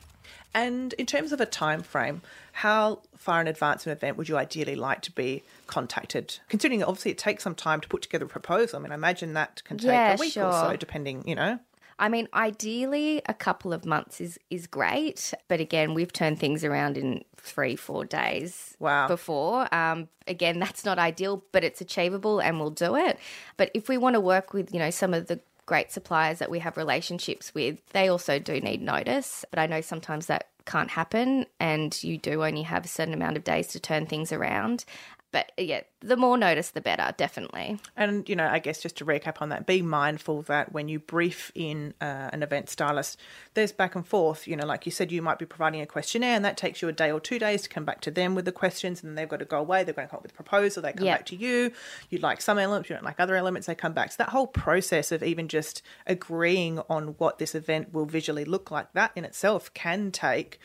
And 0.53 0.93
in 0.93 1.05
terms 1.05 1.31
of 1.31 1.41
a 1.41 1.45
time 1.45 1.81
frame, 1.81 2.21
how 2.53 3.01
far 3.17 3.41
in 3.41 3.47
advance 3.47 3.83
of 3.85 3.91
an 3.91 3.97
event 3.97 4.17
would 4.17 4.29
you 4.29 4.37
ideally 4.37 4.75
like 4.75 5.01
to 5.01 5.11
be 5.11 5.43
contacted? 5.67 6.39
Considering 6.49 6.83
obviously 6.83 7.11
it 7.11 7.17
takes 7.17 7.43
some 7.43 7.55
time 7.55 7.81
to 7.81 7.87
put 7.87 8.01
together 8.03 8.25
a 8.25 8.29
proposal. 8.29 8.79
I 8.79 8.83
mean, 8.83 8.91
I 8.91 8.95
imagine 8.95 9.33
that 9.33 9.63
can 9.63 9.77
take 9.77 9.87
Yeah, 9.87 10.13
a 10.13 10.17
week 10.17 10.37
or 10.37 10.51
so, 10.51 10.75
depending, 10.75 11.27
you 11.27 11.35
know. 11.35 11.59
i 11.99 12.09
mean 12.09 12.27
ideally 12.33 13.21
a 13.27 13.33
couple 13.35 13.71
of 13.71 13.85
months 13.85 14.19
is 14.19 14.39
is 14.49 14.65
great 14.65 15.31
but 15.47 15.59
again 15.59 15.93
we've 15.93 16.11
turned 16.11 16.39
things 16.39 16.63
around 16.63 16.97
in 16.97 17.23
three 17.37 17.75
four 17.75 18.03
days 18.03 18.75
Wow. 18.79 19.07
before 19.07 19.73
um 19.73 20.07
again 20.27 20.57
that's 20.59 20.83
not 20.85 20.97
ideal 20.97 21.43
but 21.51 21.63
it's 21.63 21.81
achievable 21.81 22.39
and 22.39 22.59
we'll 22.59 22.71
do 22.87 22.95
it 22.95 23.19
but 23.57 23.69
if 23.75 23.87
we 23.89 23.97
want 23.99 24.15
to 24.15 24.19
work 24.19 24.53
with 24.53 24.73
you 24.73 24.79
know 24.79 24.89
some 24.89 25.13
of 25.13 25.27
the 25.27 25.39
great 25.65 25.91
suppliers 25.91 26.39
that 26.39 26.51
we 26.51 26.59
have 26.59 26.77
relationships 26.77 27.53
with 27.53 27.79
they 27.89 28.07
also 28.09 28.39
do 28.39 28.59
need 28.59 28.81
notice. 28.81 29.45
But 29.49 29.59
i 29.59 29.65
know 29.67 29.81
sometimes 29.81 30.27
that 30.27 30.49
can't 30.65 30.91
happen 30.91 31.45
and 31.59 32.01
you 32.03 32.17
do 32.17 32.43
only 32.43 32.61
have 32.61 32.85
a 32.85 32.87
certain 32.87 33.13
amount 33.13 33.37
of 33.37 33.43
days 33.43 33.67
to 33.67 33.79
turn 33.79 34.05
things 34.05 34.31
around 34.31 34.85
but 35.33 35.51
yeah 35.57 35.81
the 35.99 36.15
more 36.17 36.37
notice 36.37 36.71
the 36.71 36.81
better 36.81 37.13
definitely 37.17 37.79
And, 37.95 38.27
you 38.27 38.35
know, 38.35 38.47
I 38.47 38.59
guess 38.59 38.81
just 38.81 38.97
to 38.97 39.05
recap 39.05 39.41
on 39.41 39.47
that, 39.49 39.65
be 39.65 39.81
mindful 39.81 40.41
that 40.43 40.73
when 40.73 40.89
you 40.89 40.99
brief 40.99 41.49
in 41.55 41.93
uh, 42.01 42.29
an 42.33 42.43
event 42.43 42.69
stylist, 42.69 43.17
there's 43.53 43.71
back 43.71 43.95
and 43.95 44.05
forth. 44.05 44.45
You 44.45 44.57
know, 44.57 44.65
like 44.65 44.85
you 44.85 44.91
said, 44.91 45.11
you 45.13 45.21
might 45.21 45.39
be 45.39 45.45
providing 45.45 45.79
a 45.81 45.85
questionnaire 45.85 46.35
and 46.35 46.43
that 46.43 46.57
takes 46.57 46.81
you 46.81 46.89
a 46.89 46.91
day 46.91 47.09
or 47.09 47.21
two 47.21 47.39
days 47.39 47.61
to 47.63 47.69
come 47.69 47.85
back 47.85 48.01
to 48.01 48.11
them 48.11 48.35
with 48.35 48.43
the 48.43 48.51
questions 48.51 49.01
and 49.01 49.09
then 49.09 49.15
they've 49.15 49.29
got 49.29 49.39
to 49.39 49.45
go 49.45 49.59
away. 49.59 49.83
They're 49.85 49.93
going 49.93 50.07
to 50.07 50.11
come 50.11 50.17
up 50.17 50.23
with 50.23 50.31
a 50.33 50.35
proposal. 50.35 50.83
They 50.83 50.91
come 50.91 51.05
Yeah. 51.05 51.15
back 51.17 51.25
to 51.27 51.35
you. 51.37 51.71
You 52.09 52.17
like 52.19 52.41
some 52.41 52.57
elements, 52.59 52.89
you 52.89 52.95
don't 52.97 53.05
like 53.05 53.19
other 53.21 53.35
elements. 53.37 53.67
They 53.67 53.75
come 53.75 53.93
back. 53.93 54.11
So 54.11 54.17
that 54.19 54.29
whole 54.29 54.47
process 54.47 55.11
of 55.13 55.23
even 55.23 55.47
just 55.47 55.81
agreeing 56.05 56.79
on 56.89 57.15
what 57.17 57.37
this 57.37 57.55
event 57.55 57.93
will 57.93 58.05
visually 58.05 58.43
look 58.45 58.71
like, 58.71 58.91
that 58.93 59.11
in 59.15 59.23
itself 59.23 59.73
can 59.73 60.11
take 60.11 60.59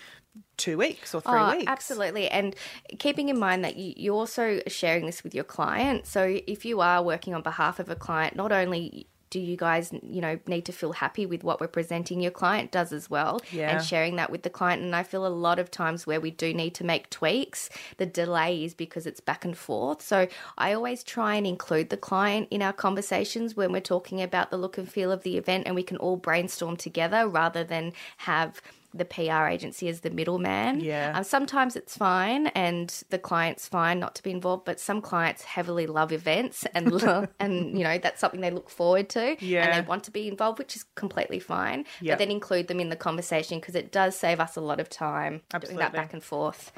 two 0.57 0.76
weeks 0.76 1.14
or 1.14 1.21
three 1.21 1.33
Oh, 1.33 1.57
weeks. 1.57 1.64
Absolutely. 1.66 2.28
And 2.28 2.54
keeping 2.99 3.28
in 3.28 3.38
mind 3.38 3.64
that 3.64 3.76
you're 3.76 4.14
also 4.14 4.61
sharing 4.66 5.07
this 5.07 5.23
with 5.23 5.35
your 5.35 5.45
client. 5.45 6.07
So 6.07 6.40
if 6.47 6.64
you 6.64 6.80
are 6.80 7.02
working 7.02 7.35
on 7.35 7.42
behalf 7.42 7.78
of 7.78 7.88
a 7.88 7.97
client, 7.97 8.37
not 8.37 8.52
only 8.52 9.07
do 9.30 9.40
you 9.40 9.57
guys, 9.57 9.92
you 10.02 10.21
know, 10.21 10.38
need 10.47 10.64
to 10.64 10.73
feel 10.73 10.92
happy 10.92 11.26
with 11.26 11.45
what 11.45 11.61
we're 11.61 11.68
presenting, 11.68 12.21
your 12.21 12.30
client 12.30 12.71
does 12.71 12.92
as 12.92 13.11
well. 13.11 13.40
Yeah. 13.52 13.76
And 13.76 13.85
sharing 13.85 14.16
that 14.16 14.30
with 14.30 14.42
the 14.42 14.50
client. 14.50 14.83
And 14.83 14.97
I 14.97 15.02
feel 15.02 15.26
a 15.26 15.28
lot 15.28 15.59
of 15.59 15.71
times 15.71 16.07
where 16.07 16.21
we 16.21 16.30
do 16.30 16.54
need 16.54 16.75
to 16.76 16.85
make 16.85 17.11
tweaks, 17.11 17.68
the 17.99 18.07
delay 18.07 18.64
is 18.64 18.75
because 18.75 19.07
it's 19.07 19.21
back 19.21 19.45
and 19.45 19.57
forth. 19.57 20.00
So 20.00 20.28
I 20.57 20.73
always 20.73 21.04
try 21.04 21.35
and 21.35 21.47
include 21.47 21.90
the 21.90 21.97
client 21.97 22.49
in 22.50 22.62
our 22.62 22.73
conversations 22.73 23.54
when 23.54 23.71
we're 23.71 23.80
talking 23.80 24.23
about 24.23 24.50
the 24.50 24.57
look 24.57 24.78
and 24.78 24.90
feel 24.90 25.12
of 25.12 25.23
the 25.23 25.37
event 25.37 25.64
and 25.66 25.75
we 25.75 25.83
can 25.83 25.99
all 25.99 26.16
brainstorm 26.16 26.76
together 26.76 27.28
rather 27.28 27.64
than 27.64 27.92
have 28.18 28.62
the 28.95 29.04
PR 29.04 29.47
agency 29.47 29.88
as 29.88 30.00
the 30.00 30.11
middleman. 30.11 30.80
Yeah. 30.80 31.12
Um, 31.14 31.25
sometimes 31.25 31.76
it's 31.76 31.97
fine 31.97 32.47
and 32.49 32.88
the 33.11 33.18
client's 33.18 33.68
fine 33.68 34.00
not 34.00 34.14
to 34.16 34.23
be 34.23 34.30
involved, 34.30 34.64
but 34.64 34.80
some 34.80 35.00
clients 35.02 35.45
heavily 35.45 35.87
love 35.87 36.11
events 36.12 36.66
and 36.75 36.92
and 37.38 37.76
you 37.78 37.85
know 37.85 37.99
that's 37.99 38.21
something 38.21 38.40
they 38.40 38.50
look 38.50 38.71
forward 38.71 39.09
to 39.11 39.37
Yeah. 39.40 39.64
and 39.64 39.75
they 39.85 39.88
want 39.88 40.04
to 40.04 40.11
be 40.11 40.26
involved, 40.28 40.59
which 40.59 40.75
is 40.76 40.85
completely 40.95 41.38
fine. 41.38 41.85
Yep. 42.00 42.12
But 42.14 42.18
then 42.18 42.30
include 42.30 42.68
them 42.68 42.80
in 42.80 42.88
the 42.88 42.97
conversation 42.97 43.61
because 43.61 43.75
it 43.75 43.92
does 43.92 44.16
save 44.16 44.40
us 44.40 44.57
a 44.57 44.61
lot 44.61 44.80
of 44.80 44.88
time 44.88 45.33
doing 45.33 45.42
Absolutely. 45.54 45.83
that 45.83 45.92
back 45.92 46.12
and 46.14 46.23
forth. 46.23 46.73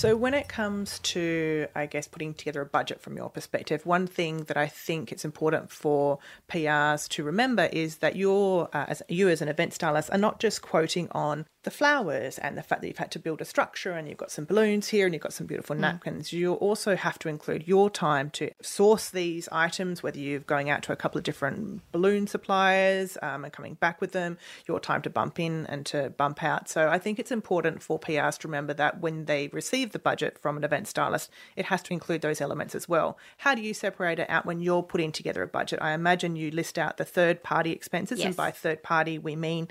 So, 0.00 0.16
when 0.16 0.32
it 0.32 0.48
comes 0.48 0.98
to, 1.00 1.66
I 1.76 1.84
guess, 1.84 2.08
putting 2.08 2.32
together 2.32 2.62
a 2.62 2.64
budget 2.64 3.02
from 3.02 3.18
your 3.18 3.28
perspective, 3.28 3.84
one 3.84 4.06
thing 4.06 4.44
that 4.44 4.56
I 4.56 4.66
think 4.66 5.12
it's 5.12 5.26
important 5.26 5.70
for 5.70 6.18
PRs 6.48 7.06
to 7.10 7.22
remember 7.22 7.68
is 7.70 7.98
that 7.98 8.16
you're, 8.16 8.70
uh, 8.72 8.86
as 8.88 9.02
you 9.10 9.28
as 9.28 9.42
an 9.42 9.48
event 9.48 9.74
stylist, 9.74 10.10
are 10.10 10.16
not 10.16 10.40
just 10.40 10.62
quoting 10.62 11.08
on 11.10 11.44
the 11.62 11.70
flowers 11.70 12.38
and 12.38 12.56
the 12.56 12.62
fact 12.62 12.80
that 12.80 12.88
you've 12.88 12.98
had 12.98 13.10
to 13.10 13.18
build 13.18 13.40
a 13.40 13.44
structure 13.44 13.92
and 13.92 14.08
you've 14.08 14.16
got 14.16 14.30
some 14.30 14.46
balloons 14.46 14.88
here 14.88 15.04
and 15.04 15.14
you've 15.14 15.22
got 15.22 15.32
some 15.32 15.46
beautiful 15.46 15.76
napkins. 15.76 16.32
You 16.32 16.54
also 16.54 16.96
have 16.96 17.18
to 17.18 17.28
include 17.28 17.68
your 17.68 17.90
time 17.90 18.30
to 18.30 18.50
source 18.62 19.10
these 19.10 19.46
items, 19.52 20.02
whether 20.02 20.18
you're 20.18 20.40
going 20.40 20.70
out 20.70 20.82
to 20.84 20.92
a 20.92 20.96
couple 20.96 21.18
of 21.18 21.24
different 21.24 21.82
balloon 21.92 22.26
suppliers 22.26 23.18
um, 23.20 23.44
and 23.44 23.52
coming 23.52 23.74
back 23.74 24.00
with 24.00 24.12
them, 24.12 24.38
your 24.66 24.80
time 24.80 25.02
to 25.02 25.10
bump 25.10 25.38
in 25.38 25.66
and 25.66 25.84
to 25.86 26.08
bump 26.10 26.42
out. 26.42 26.68
So 26.68 26.88
I 26.88 26.98
think 26.98 27.18
it's 27.18 27.30
important 27.30 27.82
for 27.82 27.98
PRs 27.98 28.38
to 28.38 28.48
remember 28.48 28.72
that 28.74 29.00
when 29.00 29.26
they 29.26 29.48
receive 29.48 29.92
the 29.92 29.98
budget 29.98 30.38
from 30.38 30.56
an 30.56 30.64
event 30.64 30.88
stylist, 30.88 31.30
it 31.56 31.66
has 31.66 31.82
to 31.82 31.92
include 31.92 32.22
those 32.22 32.40
elements 32.40 32.74
as 32.74 32.88
well. 32.88 33.18
How 33.38 33.54
do 33.54 33.60
you 33.60 33.74
separate 33.74 34.18
it 34.18 34.30
out 34.30 34.46
when 34.46 34.62
you're 34.62 34.82
putting 34.82 35.12
together 35.12 35.42
a 35.42 35.46
budget? 35.46 35.80
I 35.82 35.92
imagine 35.92 36.36
you 36.36 36.50
list 36.50 36.78
out 36.78 36.96
the 36.96 37.04
third 37.04 37.42
party 37.42 37.72
expenses, 37.72 38.20
and 38.20 38.36
by 38.36 38.50
third 38.50 38.82
party, 38.82 39.18
we 39.18 39.36
mean 39.36 39.68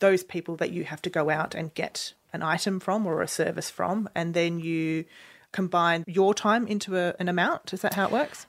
those 0.00 0.22
people 0.24 0.56
that 0.56 0.70
you 0.70 0.84
have 0.84 1.00
to 1.02 1.10
go 1.10 1.30
out 1.30 1.54
and 1.54 1.72
get 1.74 2.12
an 2.32 2.42
item 2.42 2.80
from 2.80 3.06
or 3.06 3.22
a 3.22 3.28
service 3.28 3.70
from, 3.70 4.08
and 4.14 4.34
then 4.34 4.60
you 4.60 5.04
combine 5.52 6.04
your 6.06 6.34
time 6.34 6.66
into 6.66 6.96
a, 6.96 7.14
an 7.18 7.28
amount. 7.28 7.72
Is 7.72 7.82
that 7.82 7.94
how 7.94 8.06
it 8.06 8.12
works? 8.12 8.46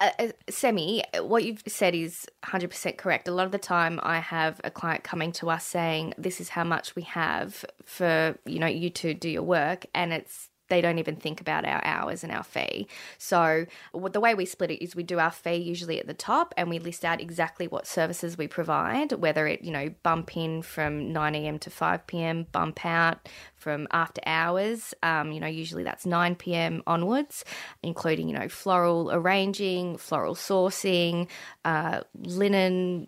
uh, 0.00 0.10
uh, 0.18 0.28
semi, 0.50 1.02
what 1.20 1.44
you've 1.44 1.62
said 1.66 1.94
is 1.94 2.26
100% 2.44 2.96
correct. 2.96 3.28
A 3.28 3.32
lot 3.32 3.46
of 3.46 3.52
the 3.52 3.58
time, 3.58 4.00
I 4.02 4.18
have 4.18 4.60
a 4.64 4.70
client 4.70 5.04
coming 5.04 5.32
to 5.32 5.50
us 5.50 5.64
saying, 5.64 6.14
This 6.18 6.40
is 6.40 6.50
how 6.50 6.64
much 6.64 6.94
we 6.94 7.02
have 7.02 7.64
for 7.84 8.36
you 8.44 8.58
know 8.58 8.66
you 8.66 8.90
to 8.90 9.14
do 9.14 9.28
your 9.28 9.42
work, 9.42 9.86
and 9.94 10.12
it's 10.12 10.50
they 10.74 10.80
don't 10.80 10.98
even 10.98 11.14
think 11.14 11.40
about 11.40 11.64
our 11.64 11.80
hours 11.84 12.24
and 12.24 12.32
our 12.32 12.42
fee. 12.42 12.88
So, 13.16 13.66
the 13.94 14.18
way 14.18 14.34
we 14.34 14.44
split 14.44 14.72
it 14.72 14.82
is 14.82 14.96
we 14.96 15.04
do 15.04 15.20
our 15.20 15.30
fee 15.30 15.54
usually 15.54 16.00
at 16.00 16.08
the 16.08 16.14
top 16.14 16.52
and 16.56 16.68
we 16.68 16.80
list 16.80 17.04
out 17.04 17.20
exactly 17.20 17.68
what 17.68 17.86
services 17.86 18.36
we 18.36 18.48
provide, 18.48 19.12
whether 19.12 19.46
it, 19.46 19.62
you 19.62 19.70
know, 19.70 19.90
bump 20.02 20.36
in 20.36 20.62
from 20.62 21.12
9 21.12 21.34
a.m. 21.36 21.60
to 21.60 21.70
5 21.70 22.06
p.m., 22.08 22.46
bump 22.50 22.84
out 22.84 23.28
from 23.54 23.86
after 23.92 24.20
hours, 24.26 24.94
um, 25.04 25.30
you 25.30 25.38
know, 25.38 25.46
usually 25.46 25.84
that's 25.84 26.04
9 26.04 26.34
p.m. 26.34 26.82
onwards, 26.88 27.44
including, 27.84 28.28
you 28.28 28.36
know, 28.36 28.48
floral 28.48 29.12
arranging, 29.12 29.96
floral 29.96 30.34
sourcing, 30.34 31.28
uh, 31.64 32.00
linen 32.14 33.06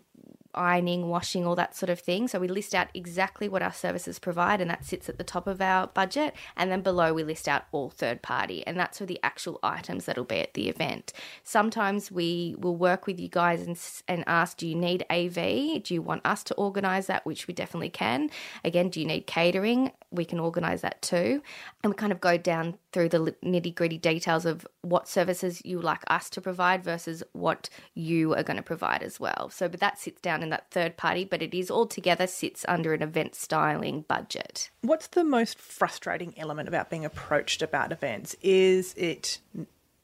ironing, 0.57 1.07
washing, 1.07 1.45
all 1.45 1.55
that 1.55 1.75
sort 1.75 1.89
of 1.89 1.99
thing. 1.99 2.27
So 2.27 2.39
we 2.39 2.47
list 2.47 2.75
out 2.75 2.87
exactly 2.93 3.47
what 3.47 3.61
our 3.61 3.73
services 3.73 4.19
provide, 4.19 4.59
and 4.61 4.69
that 4.69 4.85
sits 4.85 5.07
at 5.09 5.17
the 5.17 5.23
top 5.23 5.47
of 5.47 5.61
our 5.61 5.87
budget. 5.87 6.33
And 6.55 6.71
then 6.71 6.81
below, 6.81 7.13
we 7.13 7.23
list 7.23 7.47
out 7.47 7.65
all 7.71 7.89
third 7.89 8.21
party, 8.21 8.65
and 8.65 8.77
that's 8.77 8.97
for 8.97 9.05
the 9.05 9.19
actual 9.23 9.59
items 9.63 10.05
that'll 10.05 10.23
be 10.23 10.39
at 10.39 10.53
the 10.53 10.69
event. 10.69 11.13
Sometimes 11.43 12.11
we 12.11 12.55
will 12.57 12.75
work 12.75 13.07
with 13.07 13.19
you 13.19 13.29
guys 13.29 13.61
and, 13.61 13.79
and 14.07 14.23
ask, 14.27 14.57
Do 14.57 14.67
you 14.67 14.75
need 14.75 15.05
AV? 15.09 15.83
Do 15.83 15.93
you 15.93 16.01
want 16.01 16.25
us 16.25 16.43
to 16.45 16.55
organize 16.55 17.07
that? 17.07 17.25
Which 17.25 17.47
we 17.47 17.53
definitely 17.53 17.89
can. 17.89 18.29
Again, 18.63 18.89
do 18.89 18.99
you 18.99 19.05
need 19.05 19.27
catering? 19.27 19.91
We 20.11 20.25
can 20.25 20.39
organize 20.39 20.81
that 20.81 21.01
too. 21.01 21.41
And 21.83 21.93
we 21.93 21.95
kind 21.95 22.11
of 22.11 22.21
go 22.21 22.37
down 22.37 22.77
through 22.91 23.09
the 23.09 23.35
nitty 23.43 23.75
gritty 23.75 23.97
details 23.97 24.45
of 24.45 24.65
what 24.81 25.07
services 25.07 25.61
you 25.65 25.81
like 25.81 26.01
us 26.07 26.29
to 26.31 26.41
provide 26.41 26.83
versus 26.83 27.23
what 27.33 27.69
you 27.93 28.33
are 28.33 28.43
going 28.43 28.57
to 28.57 28.63
provide 28.63 29.03
as 29.03 29.19
well. 29.19 29.49
So, 29.51 29.67
but 29.67 29.79
that 29.81 29.99
sits 29.99 30.21
down 30.21 30.43
in 30.47 30.51
that 30.51 30.71
third 30.71 30.95
party, 30.95 31.25
but 31.25 31.41
it 31.41 31.53
is 31.53 31.69
all 31.69 31.85
together 31.85 32.25
sits 32.25 32.65
under 32.67 32.93
an 32.93 33.01
event 33.01 33.35
styling 33.35 34.05
budget. 34.07 34.69
What's 34.81 35.07
the 35.07 35.25
most 35.25 35.59
frustrating 35.59 36.33
element 36.37 36.69
about 36.69 36.89
being 36.89 37.03
approached 37.03 37.61
about 37.61 37.91
events? 37.91 38.35
Is 38.41 38.93
it 38.95 39.39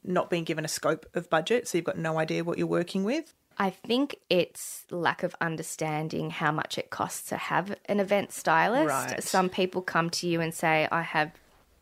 not 0.04 0.28
being 0.28 0.44
given 0.44 0.64
a 0.64 0.68
scope 0.68 1.06
of 1.14 1.30
budget, 1.30 1.66
so 1.66 1.78
you've 1.78 1.86
got 1.86 1.96
no 1.96 2.18
idea 2.18 2.44
what 2.44 2.58
you're 2.58 2.66
working 2.66 3.04
with? 3.04 3.32
I 3.56 3.70
think 3.70 4.16
it's 4.28 4.84
lack 4.90 5.22
of 5.22 5.34
understanding 5.40 6.28
how 6.28 6.52
much 6.52 6.76
it 6.76 6.90
costs 6.90 7.28
to 7.30 7.36
have 7.36 7.74
an 7.86 8.00
event 8.00 8.32
stylist. 8.32 8.88
Right. 8.88 9.22
Some 9.22 9.48
people 9.48 9.80
come 9.80 10.10
to 10.10 10.26
you 10.26 10.40
and 10.40 10.52
say, 10.52 10.88
I 10.90 11.02
have 11.02 11.32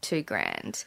two 0.02 0.22
grand. 0.22 0.84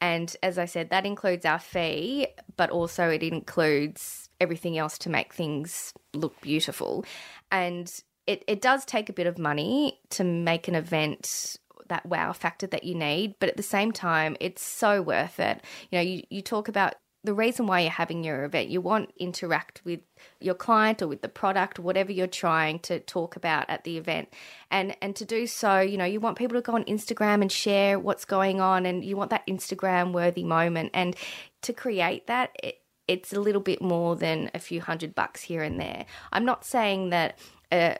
And 0.00 0.34
as 0.42 0.58
I 0.58 0.64
said, 0.64 0.90
that 0.90 1.04
includes 1.04 1.44
our 1.44 1.58
fee, 1.58 2.28
but 2.56 2.70
also 2.70 3.10
it 3.10 3.22
includes 3.22 4.27
everything 4.40 4.78
else 4.78 4.98
to 4.98 5.10
make 5.10 5.34
things 5.34 5.92
look 6.14 6.40
beautiful. 6.40 7.04
And 7.50 7.92
it, 8.26 8.44
it 8.46 8.60
does 8.60 8.84
take 8.84 9.08
a 9.08 9.12
bit 9.12 9.26
of 9.26 9.38
money 9.38 10.00
to 10.10 10.24
make 10.24 10.68
an 10.68 10.74
event 10.74 11.56
that 11.88 12.04
wow 12.06 12.32
factor 12.32 12.66
that 12.66 12.84
you 12.84 12.94
need, 12.94 13.34
but 13.40 13.48
at 13.48 13.56
the 13.56 13.62
same 13.62 13.92
time, 13.92 14.36
it's 14.40 14.62
so 14.62 15.00
worth 15.00 15.40
it. 15.40 15.62
You 15.90 15.98
know, 15.98 16.02
you, 16.02 16.22
you 16.28 16.42
talk 16.42 16.68
about 16.68 16.94
the 17.24 17.34
reason 17.34 17.66
why 17.66 17.80
you're 17.80 17.90
having 17.90 18.22
your 18.22 18.44
event 18.44 18.70
you 18.70 18.80
want 18.80 19.12
interact 19.18 19.82
with 19.84 20.00
your 20.40 20.54
client 20.54 21.02
or 21.02 21.08
with 21.08 21.20
the 21.20 21.28
product 21.28 21.78
whatever 21.78 22.12
you're 22.12 22.28
trying 22.28 22.78
to 22.78 23.00
talk 23.00 23.34
about 23.34 23.68
at 23.68 23.82
the 23.84 23.98
event 23.98 24.28
and 24.70 24.96
and 25.02 25.16
to 25.16 25.24
do 25.24 25.46
so 25.46 25.80
you 25.80 25.98
know 25.98 26.04
you 26.04 26.20
want 26.20 26.38
people 26.38 26.56
to 26.56 26.62
go 26.62 26.74
on 26.74 26.84
instagram 26.84 27.42
and 27.42 27.50
share 27.50 27.98
what's 27.98 28.24
going 28.24 28.60
on 28.60 28.86
and 28.86 29.04
you 29.04 29.16
want 29.16 29.30
that 29.30 29.46
instagram 29.48 30.12
worthy 30.12 30.44
moment 30.44 30.90
and 30.94 31.16
to 31.60 31.72
create 31.72 32.28
that 32.28 32.50
it, 32.62 32.76
it's 33.08 33.32
a 33.32 33.40
little 33.40 33.60
bit 33.60 33.82
more 33.82 34.14
than 34.14 34.50
a 34.54 34.58
few 34.58 34.80
hundred 34.80 35.14
bucks 35.14 35.42
here 35.42 35.62
and 35.62 35.80
there. 35.80 36.04
I'm 36.30 36.44
not 36.44 36.64
saying 36.64 37.10
that 37.10 37.38
uh, 37.72 37.94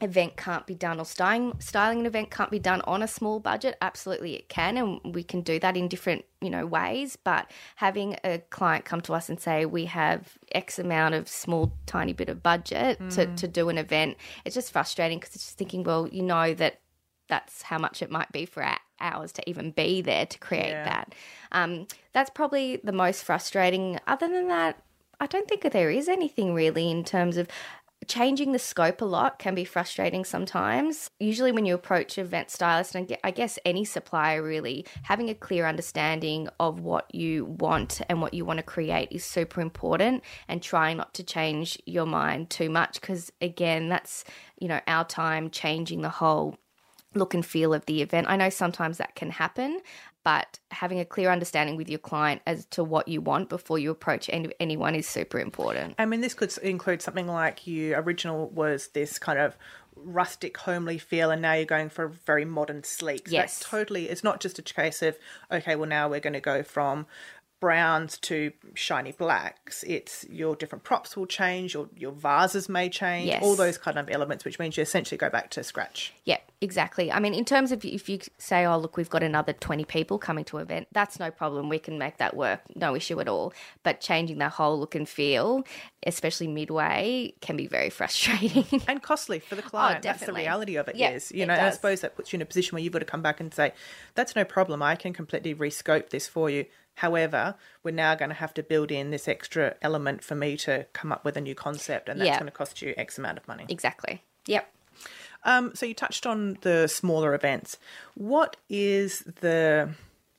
event 0.00 0.36
can't 0.36 0.66
be 0.66 0.74
done 0.74 0.98
or 0.98 1.04
styling 1.04 1.54
styling 1.60 2.00
an 2.00 2.06
event 2.06 2.30
can't 2.30 2.50
be 2.50 2.58
done 2.58 2.80
on 2.82 3.02
a 3.02 3.08
small 3.08 3.40
budget. 3.40 3.76
Absolutely 3.80 4.34
it 4.34 4.48
can 4.48 4.76
and 4.76 5.14
we 5.14 5.22
can 5.22 5.40
do 5.40 5.58
that 5.58 5.76
in 5.76 5.88
different 5.88 6.24
you 6.40 6.50
know 6.50 6.64
ways. 6.66 7.16
But 7.16 7.50
having 7.76 8.16
a 8.24 8.38
client 8.50 8.84
come 8.84 9.00
to 9.02 9.14
us 9.14 9.28
and 9.28 9.40
say 9.40 9.66
we 9.66 9.86
have 9.86 10.38
x 10.52 10.78
amount 10.78 11.14
of 11.14 11.28
small 11.28 11.72
tiny 11.86 12.12
bit 12.12 12.28
of 12.28 12.42
budget 12.42 12.98
to, 13.10 13.26
to 13.34 13.48
do 13.48 13.68
an 13.68 13.78
event 13.78 14.16
it's 14.44 14.54
just 14.54 14.72
frustrating 14.72 15.18
because 15.18 15.34
it's 15.34 15.44
just 15.44 15.58
thinking 15.58 15.82
well 15.82 16.08
you 16.08 16.22
know 16.22 16.54
that 16.54 16.80
that's 17.28 17.62
how 17.62 17.78
much 17.78 18.02
it 18.02 18.10
might 18.10 18.30
be 18.32 18.44
for 18.44 18.62
our 18.62 18.78
hours 19.00 19.32
to 19.32 19.48
even 19.48 19.70
be 19.70 20.00
there 20.00 20.26
to 20.26 20.38
create 20.38 20.70
Yeah. 20.70 20.84
that 20.84 21.14
um, 21.52 21.86
that's 22.12 22.30
probably 22.30 22.76
the 22.82 22.92
most 22.92 23.24
frustrating 23.24 23.98
other 24.06 24.28
than 24.28 24.48
that 24.48 24.82
i 25.20 25.26
don't 25.26 25.48
think 25.48 25.62
there 25.62 25.90
is 25.90 26.08
anything 26.08 26.54
really 26.54 26.90
in 26.90 27.04
terms 27.04 27.36
of 27.36 27.48
changing 28.06 28.52
the 28.52 28.58
scope 28.58 29.00
a 29.00 29.04
lot 29.04 29.38
can 29.38 29.54
be 29.54 29.64
frustrating 29.64 30.24
sometimes. 30.24 31.10
Usually, 31.18 31.52
when 31.52 31.64
you 31.66 31.74
approach 31.74 32.18
event 32.18 32.50
stylist, 32.50 32.94
and 32.94 33.16
I 33.24 33.30
guess 33.30 33.58
any 33.64 33.84
supplier 33.84 34.42
really, 34.42 34.86
having 35.02 35.30
a 35.30 35.34
clear 35.34 35.66
understanding 35.66 36.48
of 36.60 36.80
what 36.80 37.12
you 37.14 37.46
want 37.46 38.00
and 38.08 38.20
what 38.20 38.34
you 38.34 38.44
want 38.44 38.58
to 38.58 38.62
create 38.62 39.08
is 39.10 39.24
super 39.24 39.60
important, 39.60 40.22
and 40.48 40.62
trying 40.62 40.96
not 40.98 41.14
to 41.14 41.24
change 41.24 41.80
your 41.86 42.06
mind 42.06 42.50
too 42.50 42.70
much 42.70 43.00
because, 43.00 43.32
again, 43.40 43.88
that's 43.88 44.24
you 44.58 44.68
know 44.68 44.80
our 44.86 45.04
time 45.04 45.50
changing 45.50 46.02
the 46.02 46.10
whole 46.10 46.56
look 47.14 47.34
and 47.34 47.44
feel 47.44 47.74
of 47.74 47.86
the 47.86 48.02
event. 48.02 48.26
I 48.28 48.36
know 48.36 48.50
sometimes 48.50 48.98
that 48.98 49.14
can 49.14 49.30
happen, 49.30 49.80
but 50.24 50.58
having 50.70 51.00
a 51.00 51.04
clear 51.04 51.30
understanding 51.30 51.76
with 51.76 51.88
your 51.88 51.98
client 51.98 52.42
as 52.46 52.64
to 52.66 52.82
what 52.82 53.08
you 53.08 53.20
want 53.20 53.48
before 53.48 53.78
you 53.78 53.90
approach 53.90 54.30
any, 54.32 54.50
anyone 54.58 54.94
is 54.94 55.06
super 55.06 55.38
important. 55.38 55.94
I 55.98 56.06
mean, 56.06 56.20
this 56.20 56.34
could 56.34 56.56
include 56.58 57.02
something 57.02 57.26
like 57.26 57.66
you 57.66 57.94
original 57.94 58.48
was 58.50 58.88
this 58.88 59.18
kind 59.18 59.38
of 59.38 59.56
rustic, 59.96 60.56
homely 60.56 60.98
feel, 60.98 61.30
and 61.30 61.40
now 61.42 61.52
you're 61.54 61.64
going 61.66 61.88
for 61.88 62.04
a 62.06 62.10
very 62.10 62.44
modern, 62.44 62.82
sleek. 62.84 63.28
So 63.28 63.32
Yes. 63.32 63.58
that's 63.58 63.70
totally. 63.70 64.08
It's 64.08 64.24
not 64.24 64.40
just 64.40 64.58
a 64.58 64.62
case 64.62 65.02
of 65.02 65.18
okay, 65.52 65.76
well 65.76 65.88
now 65.88 66.08
we're 66.08 66.20
going 66.20 66.32
to 66.32 66.40
go 66.40 66.62
from 66.62 67.06
browns 67.64 68.18
to 68.18 68.52
shiny 68.74 69.12
blacks. 69.12 69.82
It's 69.84 70.26
your 70.28 70.54
different 70.54 70.84
props 70.84 71.16
will 71.16 71.24
change, 71.24 71.72
your 71.72 71.88
your 71.96 72.12
vases 72.12 72.68
may 72.68 72.90
change, 72.90 73.28
Yes. 73.28 73.42
all 73.42 73.56
those 73.56 73.78
kind 73.78 73.98
of 73.98 74.10
elements, 74.10 74.44
which 74.44 74.58
means 74.58 74.76
you 74.76 74.82
essentially 74.82 75.16
go 75.16 75.30
back 75.30 75.48
to 75.52 75.64
scratch. 75.64 76.12
Yeah, 76.26 76.40
exactly. 76.60 77.10
I 77.10 77.20
mean, 77.20 77.32
in 77.32 77.46
terms 77.46 77.72
of 77.72 77.82
if 77.82 78.06
you 78.06 78.18
say, 78.36 78.66
oh, 78.66 78.76
look, 78.76 78.98
we've 78.98 79.08
got 79.08 79.22
another 79.22 79.54
20 79.54 79.86
people 79.86 80.18
coming 80.18 80.44
to 80.44 80.58
an 80.58 80.62
event, 80.64 80.88
that's 80.92 81.18
no 81.18 81.30
problem. 81.30 81.70
We 81.70 81.78
can 81.78 81.96
make 81.98 82.18
that 82.18 82.36
work. 82.36 82.60
No 82.76 82.94
issue 82.94 83.18
at 83.18 83.28
all. 83.28 83.54
But 83.82 84.02
changing 84.02 84.36
the 84.36 84.50
whole 84.50 84.78
look 84.78 84.94
and 84.94 85.08
feel, 85.08 85.64
especially 86.06 86.48
midway, 86.48 87.32
can 87.40 87.56
be 87.56 87.66
very 87.66 87.88
frustrating. 87.98 88.82
and 88.86 89.02
costly 89.02 89.38
for 89.38 89.54
the 89.54 89.64
oh, 89.64 89.70
client. 89.70 90.02
That's 90.02 90.26
the 90.26 90.34
reality 90.34 90.76
of 90.76 90.88
it. 90.88 91.00
Is, 91.00 91.32
you 91.32 91.44
it 91.44 91.46
know, 91.46 91.54
I 91.54 91.70
suppose 91.70 92.02
that 92.02 92.14
puts 92.14 92.30
you 92.30 92.36
in 92.36 92.42
a 92.42 92.46
position 92.46 92.76
where 92.76 92.82
you've 92.82 92.92
got 92.92 92.98
to 92.98 93.06
come 93.06 93.22
back 93.22 93.40
and 93.40 93.54
say, 93.54 93.72
"That's 94.14 94.36
no 94.36 94.44
problem. 94.44 94.82
I 94.82 94.96
can 94.96 95.14
completely 95.14 95.54
rescope 95.54 96.10
this 96.10 96.28
for 96.28 96.50
you." 96.50 96.66
However, 96.96 97.56
we're 97.82 97.90
now 97.94 98.14
going 98.14 98.28
to 98.30 98.34
have 98.36 98.54
to 98.54 98.62
build 98.62 98.90
in 98.92 99.10
this 99.10 99.26
extra 99.28 99.74
element 99.82 100.22
for 100.22 100.34
me 100.34 100.56
to 100.58 100.86
come 100.92 101.10
up 101.12 101.24
with 101.24 101.36
a 101.36 101.40
new 101.40 101.54
concept, 101.54 102.08
and 102.08 102.20
that's 102.20 102.28
Yeah. 102.28 102.38
going 102.38 102.46
to 102.46 102.52
cost 102.52 102.80
you 102.82 102.94
X 102.96 103.18
amount 103.18 103.38
of 103.38 103.48
money. 103.48 103.66
exactly. 103.68 104.22
Yep. 104.46 104.70
Um, 105.44 105.74
so 105.74 105.84
you 105.86 105.94
touched 105.94 106.24
on 106.26 106.56
the 106.62 106.86
smaller 106.86 107.34
events. 107.34 107.76
What 108.14 108.56
is 108.70 109.20
the 109.40 109.90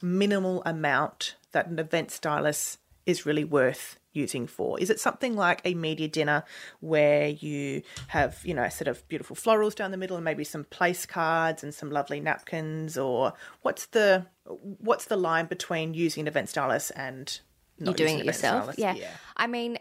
minimal 0.02 0.64
amount 0.66 1.36
that 1.52 1.68
an 1.68 1.78
event 1.80 2.12
stylist 2.12 2.80
is 3.06 3.26
really 3.26 3.44
worth 3.44 3.98
using 4.16 4.48
for? 4.48 4.80
Is 4.80 4.90
it 4.90 5.00
something 5.00 5.36
like 5.36 5.62
a 5.66 5.74
media 5.74 6.08
dinner 6.08 6.44
where 6.80 7.28
you 7.28 7.82
have, 8.08 8.40
you 8.44 8.54
know, 8.54 8.64
a 8.64 8.72
set 8.72 8.88
of 8.88 9.08
beautiful 9.08 9.36
florals 9.36 9.76
down 9.76 9.92
the 9.92 9.98
middle 9.98 10.18
and 10.18 10.26
maybe 10.26 10.44
some 10.44 10.64
place 10.66 11.06
cards 11.06 11.64
and 11.64 11.74
some 11.74 11.90
lovely 11.92 12.20
napkins 12.20 12.98
or 12.98 13.34
what's 13.62 13.88
the 13.88 14.26
what's 14.46 15.06
the 15.06 15.18
line 15.18 15.48
between 15.48 15.94
using 15.94 16.22
an 16.22 16.28
event 16.28 16.50
stylist 16.50 16.92
and 16.96 17.40
you're 17.78 17.94
doing 17.94 18.20
it 18.20 18.26
yourself? 18.26 18.76
Yeah. 18.78 18.96
yeah. 18.96 19.12
I 19.36 19.48
mean, 19.48 19.78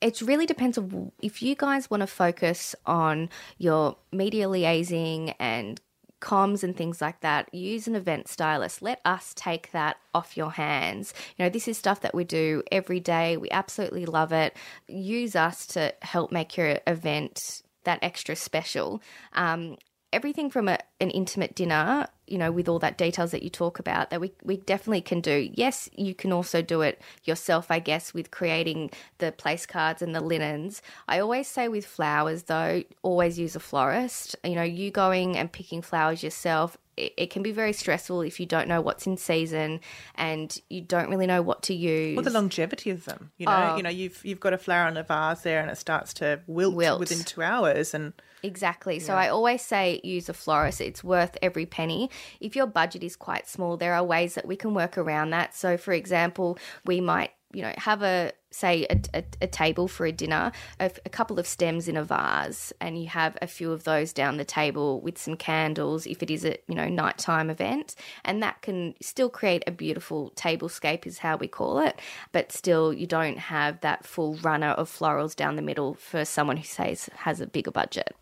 it 0.00 0.20
really 0.20 0.46
depends 0.46 0.76
on 0.78 1.12
if 1.22 1.42
you 1.42 1.54
guys 1.54 1.90
want 1.90 2.02
to 2.02 2.06
focus 2.06 2.74
on 2.84 3.30
your 3.58 3.96
media 4.12 4.46
liaising 4.46 5.34
and 5.38 5.80
comms 6.20 6.62
and 6.62 6.76
things 6.76 7.00
like 7.00 7.20
that, 7.20 7.52
use 7.54 7.86
an 7.86 7.94
event 7.94 8.28
stylist. 8.28 8.82
Let 8.82 9.00
us 9.04 9.32
take 9.34 9.70
that 9.72 9.96
off 10.14 10.36
your 10.36 10.52
hands. 10.52 11.14
You 11.36 11.44
know, 11.44 11.50
this 11.50 11.68
is 11.68 11.78
stuff 11.78 12.00
that 12.00 12.14
we 12.14 12.24
do 12.24 12.62
every 12.72 13.00
day. 13.00 13.36
We 13.36 13.50
absolutely 13.50 14.06
love 14.06 14.32
it. 14.32 14.56
Use 14.88 15.36
us 15.36 15.66
to 15.68 15.94
help 16.02 16.32
make 16.32 16.56
your 16.56 16.78
event 16.86 17.62
that 17.84 17.98
extra 18.02 18.36
special. 18.36 19.02
Um, 19.32 19.76
everything 20.12 20.50
from 20.50 20.68
a, 20.68 20.78
an 21.00 21.10
intimate 21.10 21.54
dinner, 21.54 22.06
you 22.26 22.38
know, 22.38 22.50
with 22.50 22.68
all 22.68 22.78
that 22.80 22.98
details 22.98 23.30
that 23.30 23.42
you 23.42 23.50
talk 23.50 23.78
about, 23.78 24.10
that 24.10 24.20
we, 24.20 24.32
we 24.42 24.56
definitely 24.58 25.00
can 25.00 25.20
do. 25.20 25.50
Yes, 25.54 25.88
you 25.96 26.14
can 26.14 26.32
also 26.32 26.62
do 26.62 26.82
it 26.82 27.00
yourself, 27.24 27.70
I 27.70 27.78
guess, 27.78 28.12
with 28.12 28.30
creating 28.30 28.90
the 29.18 29.32
place 29.32 29.66
cards 29.66 30.02
and 30.02 30.14
the 30.14 30.20
linens. 30.20 30.82
I 31.08 31.20
always 31.20 31.48
say 31.48 31.68
with 31.68 31.86
flowers, 31.86 32.44
though, 32.44 32.82
always 33.02 33.38
use 33.38 33.56
a 33.56 33.60
florist. 33.60 34.36
You 34.44 34.54
know, 34.54 34.62
you 34.62 34.90
going 34.90 35.36
and 35.36 35.50
picking 35.50 35.82
flowers 35.82 36.22
yourself 36.22 36.78
it, 36.96 37.12
it, 37.16 37.30
can 37.30 37.42
be 37.42 37.52
very 37.52 37.72
stressful 37.72 38.22
if 38.22 38.40
you 38.40 38.46
don't 38.46 38.68
know 38.68 38.80
what's 38.80 39.06
in 39.06 39.16
season 39.16 39.80
and 40.14 40.58
you 40.70 40.80
don't 40.80 41.10
really 41.10 41.26
know 41.26 41.42
what 41.42 41.62
to 41.64 41.74
use. 41.74 42.16
Well, 42.16 42.24
the 42.24 42.30
longevity 42.30 42.90
of 42.90 43.04
them, 43.04 43.30
you 43.36 43.46
know, 43.46 43.70
oh. 43.72 43.76
you 43.76 43.82
know, 43.82 43.90
you've 43.90 44.24
you've 44.24 44.40
got 44.40 44.54
a 44.54 44.58
flower 44.58 44.88
in 44.88 44.96
a 44.96 45.02
vase 45.02 45.42
there, 45.42 45.60
and 45.60 45.70
it 45.70 45.76
starts 45.76 46.14
to 46.14 46.40
wilt, 46.46 46.74
wilt. 46.74 47.00
within 47.00 47.22
two 47.24 47.42
hours, 47.42 47.92
and 47.92 48.14
exactly. 48.42 48.96
Yeah. 48.96 49.04
So 49.04 49.14
I 49.14 49.28
always 49.28 49.62
say 49.62 50.00
use 50.02 50.28
a 50.28 50.34
florist; 50.34 50.80
it's 50.80 51.04
worth 51.04 51.36
every 51.42 51.66
penny. 51.66 52.10
If 52.40 52.56
your 52.56 52.66
budget 52.66 53.02
is 53.02 53.16
quite 53.16 53.48
small, 53.48 53.76
there 53.76 53.94
are 53.94 54.04
ways 54.04 54.34
that 54.34 54.46
we 54.46 54.56
can 54.56 54.74
work 54.74 54.98
around 54.98 55.30
that. 55.30 55.54
So, 55.54 55.76
for 55.76 55.92
example, 55.92 56.58
we 56.84 57.00
might 57.00 57.32
you 57.52 57.62
know, 57.62 57.72
have 57.78 58.02
a 58.02 58.32
say 58.50 58.86
a, 58.90 59.00
a, 59.14 59.24
a 59.42 59.46
table 59.46 59.86
for 59.88 60.04
a 60.04 60.12
dinner, 60.12 60.52
a, 60.80 60.90
a, 61.04 61.08
couple 61.08 61.38
of 61.38 61.46
stems 61.46 61.88
in 61.88 61.96
a 61.96 62.04
vase, 62.04 62.72
and 62.80 63.00
you 63.00 63.06
have 63.08 63.36
a 63.40 63.46
few 63.46 63.70
of 63.72 63.84
those 63.84 64.12
down 64.12 64.36
the 64.36 64.44
table 64.44 65.00
with 65.00 65.16
some 65.16 65.36
candles 65.36 66.06
if 66.06 66.22
it 66.22 66.30
is 66.30 66.44
a 66.44 66.58
you 66.68 66.74
know 66.74 66.88
nighttime 66.88 67.48
event, 67.48 67.94
and 68.24 68.42
that 68.42 68.60
can 68.62 68.94
still 69.00 69.30
create 69.30 69.62
a 69.66 69.70
beautiful 69.70 70.32
tablescape 70.36 71.06
is 71.06 71.18
how 71.18 71.36
we 71.36 71.48
call 71.48 71.78
it, 71.78 71.98
but 72.32 72.52
still 72.52 72.92
you 72.92 73.06
don't 73.06 73.38
have 73.38 73.80
that 73.80 74.04
full 74.04 74.34
runner 74.36 74.70
of 74.70 74.90
florals 74.90 75.34
down 75.34 75.56
the 75.56 75.62
middle 75.62 75.94
for 75.94 76.24
someone 76.24 76.56
who 76.56 76.64
says 76.64 77.08
has 77.14 77.40
a 77.40 77.46
bigger 77.46 77.70
budget. 77.70 78.14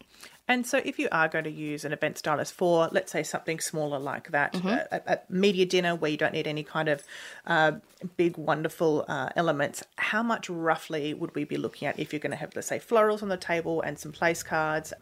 And 0.47 0.67
so, 0.67 0.83
if 0.85 0.99
you 0.99 1.09
are 1.11 1.27
going 1.27 1.45
to 1.45 1.51
use 1.51 1.85
an 1.85 1.93
event 1.93 2.19
stylist 2.19 2.53
for, 2.53 2.89
let's 2.93 3.11
say, 3.11 3.23
something 3.23 3.61
smaller 3.61 3.99
like 3.99 4.31
that, 4.33 4.53
mm-hmm. 4.53 4.69
a, 4.69 5.01
a, 5.07 5.19
media 5.31 5.65
dinner 5.65 5.95
where 5.95 6.11
you 6.11 6.19
don't 6.19 6.35
need 6.35 6.47
any 6.47 6.63
kind 6.63 6.89
of 6.89 7.03
uh, 7.47 7.73
big, 8.19 8.37
wonderful 8.37 9.07
uh, 9.09 9.31
elements, 9.37 9.83
how 9.97 10.23
much 10.23 10.51
roughly 10.51 11.15
would 11.15 11.35
we 11.35 11.45
be 11.45 11.57
looking 11.57 11.89
at 11.89 11.99
if 11.99 12.13
you're 12.13 12.21
going 12.21 12.31
to 12.31 12.37
have, 12.37 12.55
let's 12.55 12.69
say, 12.69 12.79
florals 12.79 13.23
on 13.23 13.31
the 13.31 13.39
table 13.39 13.81
and 13.81 13.99
some 13.99 14.13
place 14.13 14.43
cards? 14.43 14.93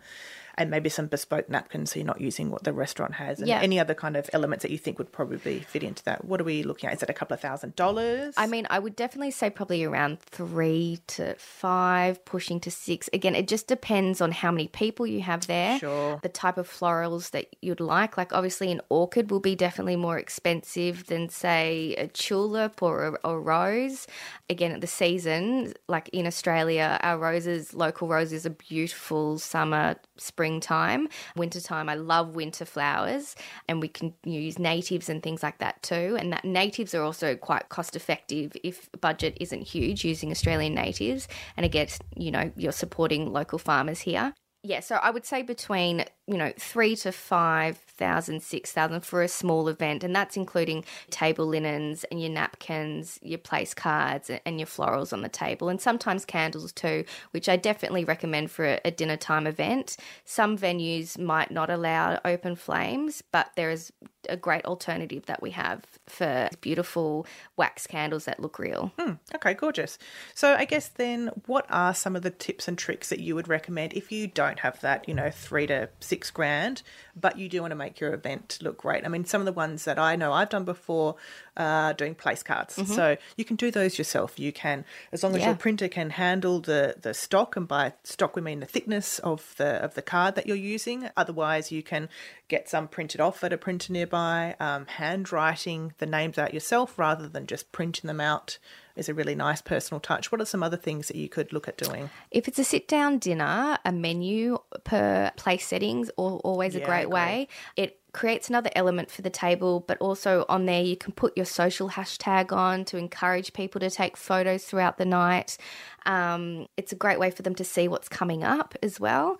And 0.56 0.70
maybe 0.70 0.88
some 0.88 1.06
bespoke 1.06 1.48
napkins 1.48 1.92
so 1.92 1.98
you're 1.98 2.06
not 2.06 2.20
using 2.20 2.50
what 2.50 2.64
the 2.64 2.72
restaurant 2.72 3.14
has 3.14 3.38
and 3.38 3.48
yeah. 3.48 3.60
any 3.60 3.78
other 3.78 3.94
kind 3.94 4.16
of 4.16 4.28
elements 4.32 4.62
that 4.62 4.70
you 4.70 4.78
think 4.78 4.98
would 4.98 5.12
probably 5.12 5.60
fit 5.60 5.82
into 5.82 6.02
that. 6.04 6.24
What 6.24 6.40
are 6.40 6.44
we 6.44 6.62
looking 6.62 6.88
at? 6.88 6.96
Is 6.96 7.02
it 7.02 7.10
a 7.10 7.14
couple 7.14 7.34
of 7.34 7.40
thousand 7.40 7.76
dollars? 7.76 8.34
I 8.36 8.46
mean, 8.46 8.66
I 8.70 8.78
would 8.78 8.96
definitely 8.96 9.30
say 9.30 9.50
probably 9.50 9.84
around 9.84 10.20
three 10.20 11.00
to 11.08 11.34
five, 11.36 12.24
pushing 12.24 12.60
to 12.60 12.70
six. 12.70 13.08
Again, 13.12 13.34
it 13.34 13.48
just 13.48 13.66
depends 13.66 14.20
on 14.20 14.32
how 14.32 14.50
many 14.50 14.68
people 14.68 15.06
you 15.06 15.20
have 15.20 15.46
there, 15.46 15.78
sure. 15.78 16.20
the 16.22 16.28
type 16.28 16.58
of 16.58 16.68
florals 16.68 17.30
that 17.30 17.46
you'd 17.62 17.80
like. 17.80 18.16
Like, 18.16 18.32
obviously, 18.32 18.70
an 18.70 18.80
orchid 18.88 19.30
will 19.30 19.40
be 19.40 19.54
definitely 19.54 19.96
more 19.96 20.18
expensive 20.18 21.06
than, 21.06 21.28
say, 21.28 21.94
a 21.96 22.08
tulip 22.08 22.82
or 22.82 23.18
a, 23.24 23.30
a 23.30 23.38
rose. 23.38 24.06
Again, 24.50 24.72
at 24.72 24.80
the 24.80 24.86
season, 24.86 25.74
like 25.88 26.08
in 26.10 26.26
Australia, 26.26 26.98
our 27.02 27.18
roses, 27.18 27.74
local 27.74 28.08
roses, 28.08 28.44
are 28.46 28.50
beautiful 28.50 29.38
summer, 29.38 29.96
spring 30.16 30.41
springtime. 30.42 31.06
Wintertime, 31.36 31.88
I 31.88 31.94
love 31.94 32.34
winter 32.34 32.64
flowers, 32.64 33.36
and 33.68 33.80
we 33.80 33.86
can 33.86 34.12
use 34.24 34.58
natives 34.58 35.08
and 35.08 35.22
things 35.22 35.40
like 35.40 35.58
that 35.58 35.80
too. 35.84 36.16
And 36.18 36.32
that 36.32 36.44
natives 36.44 36.96
are 36.96 37.02
also 37.02 37.36
quite 37.36 37.68
cost 37.68 37.94
effective 37.94 38.56
if 38.64 38.90
budget 39.00 39.36
isn't 39.40 39.62
huge 39.62 40.04
using 40.04 40.32
Australian 40.32 40.74
natives. 40.74 41.28
And 41.56 41.64
again, 41.64 41.86
you 42.16 42.32
know, 42.32 42.50
you're 42.56 42.72
supporting 42.72 43.32
local 43.32 43.60
farmers 43.60 44.00
here. 44.00 44.34
Yeah, 44.64 44.80
so 44.80 44.96
I 44.96 45.10
would 45.10 45.26
say 45.26 45.42
between 45.42 46.04
you 46.26 46.38
know, 46.38 46.52
three 46.58 46.94
to 46.96 47.12
five 47.12 47.76
thousand, 47.96 48.42
six 48.42 48.72
thousand 48.72 49.04
for 49.04 49.22
a 49.22 49.28
small 49.28 49.68
event, 49.68 50.04
and 50.04 50.14
that's 50.14 50.36
including 50.36 50.84
table 51.10 51.46
linens 51.46 52.04
and 52.10 52.20
your 52.20 52.30
napkins, 52.30 53.18
your 53.22 53.38
place 53.38 53.74
cards, 53.74 54.30
and 54.44 54.58
your 54.58 54.66
florals 54.66 55.12
on 55.12 55.22
the 55.22 55.28
table, 55.28 55.68
and 55.68 55.80
sometimes 55.80 56.24
candles 56.24 56.72
too, 56.72 57.04
which 57.32 57.48
I 57.48 57.56
definitely 57.56 58.04
recommend 58.04 58.50
for 58.50 58.78
a, 58.84 58.90
dinner 58.90 59.16
time 59.16 59.46
event. 59.46 59.96
Some 60.24 60.58
venues 60.58 61.18
might 61.18 61.50
not 61.50 61.70
allow 61.70 62.20
open 62.24 62.56
flames, 62.56 63.22
but 63.32 63.50
there 63.56 63.70
is 63.70 63.92
a 64.28 64.36
great 64.36 64.64
alternative 64.64 65.26
that 65.26 65.42
we 65.42 65.50
have 65.50 65.84
for 66.06 66.48
beautiful 66.60 67.26
wax 67.56 67.86
candles 67.86 68.26
that 68.26 68.40
look 68.40 68.58
real. 68.58 68.92
Hmm, 68.98 69.14
okay, 69.34 69.54
gorgeous. 69.54 69.98
So 70.34 70.54
I 70.54 70.64
guess 70.64 70.88
then, 70.88 71.30
what 71.46 71.66
are 71.70 71.94
some 71.94 72.16
of 72.16 72.22
the 72.22 72.30
tips 72.30 72.68
and 72.68 72.78
tricks 72.78 73.08
that 73.08 73.20
you 73.20 73.34
would 73.34 73.48
recommend 73.48 73.94
if 73.94 74.12
you 74.12 74.26
don't 74.26 74.60
have 74.60 74.80
that, 74.80 75.08
you 75.08 75.14
know, 75.14 75.30
three 75.30 75.66
to 75.66 75.88
six 76.00 76.30
grand, 76.30 76.82
but 77.16 77.38
you 77.38 77.48
do 77.48 77.60
want 77.60 77.72
to 77.72 77.76
make 77.82 78.00
your 78.00 78.14
event 78.14 78.58
look 78.62 78.78
great. 78.78 79.04
I 79.04 79.08
mean, 79.08 79.24
some 79.24 79.40
of 79.40 79.44
the 79.44 79.52
ones 79.52 79.84
that 79.84 79.98
I 79.98 80.16
know 80.16 80.32
I've 80.32 80.48
done 80.48 80.64
before 80.64 81.16
uh, 81.56 81.92
doing 81.94 82.14
place 82.14 82.42
cards. 82.42 82.76
Mm-hmm. 82.76 82.92
So 82.92 83.16
you 83.36 83.44
can 83.44 83.56
do 83.56 83.70
those 83.70 83.98
yourself. 83.98 84.38
You 84.38 84.52
can, 84.52 84.84
as 85.10 85.22
long 85.22 85.34
as 85.34 85.40
yeah. 85.40 85.48
your 85.48 85.56
printer 85.56 85.88
can 85.88 86.10
handle 86.10 86.60
the, 86.60 86.96
the 87.00 87.14
stock, 87.14 87.56
and 87.56 87.66
by 87.66 87.92
stock 88.04 88.36
we 88.36 88.42
mean 88.42 88.60
the 88.60 88.66
thickness 88.66 89.18
of 89.20 89.54
the 89.56 89.82
of 89.84 89.94
the 89.94 90.02
card 90.02 90.34
that 90.36 90.46
you're 90.46 90.56
using. 90.56 91.10
Otherwise, 91.16 91.72
you 91.72 91.82
can 91.82 92.08
get 92.48 92.68
some 92.68 92.88
printed 92.88 93.20
off 93.20 93.42
at 93.44 93.52
a 93.52 93.58
printer 93.58 93.92
nearby. 93.92 94.54
Um, 94.60 94.86
handwriting 94.86 95.94
the 95.98 96.06
names 96.06 96.38
out 96.38 96.54
yourself 96.54 96.98
rather 96.98 97.28
than 97.28 97.46
just 97.46 97.72
printing 97.72 98.08
them 98.08 98.20
out 98.20 98.58
is 98.96 99.08
a 99.08 99.14
really 99.14 99.34
nice 99.34 99.62
personal 99.62 100.00
touch. 100.00 100.30
What 100.30 100.40
are 100.40 100.46
some 100.46 100.62
other 100.62 100.76
things 100.76 101.08
that 101.08 101.16
you 101.16 101.28
could 101.28 101.52
look 101.52 101.68
at 101.68 101.76
doing? 101.76 102.10
If 102.30 102.48
it's 102.48 102.58
a 102.58 102.64
sit 102.64 102.88
down 102.88 103.18
dinner, 103.18 103.78
a 103.84 103.92
menu 103.92 104.58
per 104.84 105.30
place 105.36 105.66
settings 105.66 106.10
or 106.16 106.38
always 106.40 106.74
yeah, 106.74 106.82
a 106.82 106.86
great 106.86 107.10
way. 107.10 107.48
It 107.76 107.98
creates 108.12 108.50
another 108.50 108.70
element 108.76 109.10
for 109.10 109.22
the 109.22 109.30
table, 109.30 109.80
but 109.80 109.96
also 109.98 110.44
on 110.48 110.66
there 110.66 110.82
you 110.82 110.96
can 110.96 111.12
put 111.12 111.34
your 111.36 111.46
social 111.46 111.88
hashtag 111.88 112.52
on 112.52 112.84
to 112.84 112.98
encourage 112.98 113.54
people 113.54 113.80
to 113.80 113.88
take 113.88 114.16
photos 114.16 114.64
throughout 114.64 114.98
the 114.98 115.06
night. 115.06 115.56
Um, 116.04 116.66
it's 116.76 116.92
a 116.92 116.96
great 116.96 117.18
way 117.18 117.30
for 117.30 117.42
them 117.42 117.54
to 117.54 117.64
see 117.64 117.88
what's 117.88 118.08
coming 118.08 118.44
up 118.44 118.74
as 118.82 119.00
well 119.00 119.38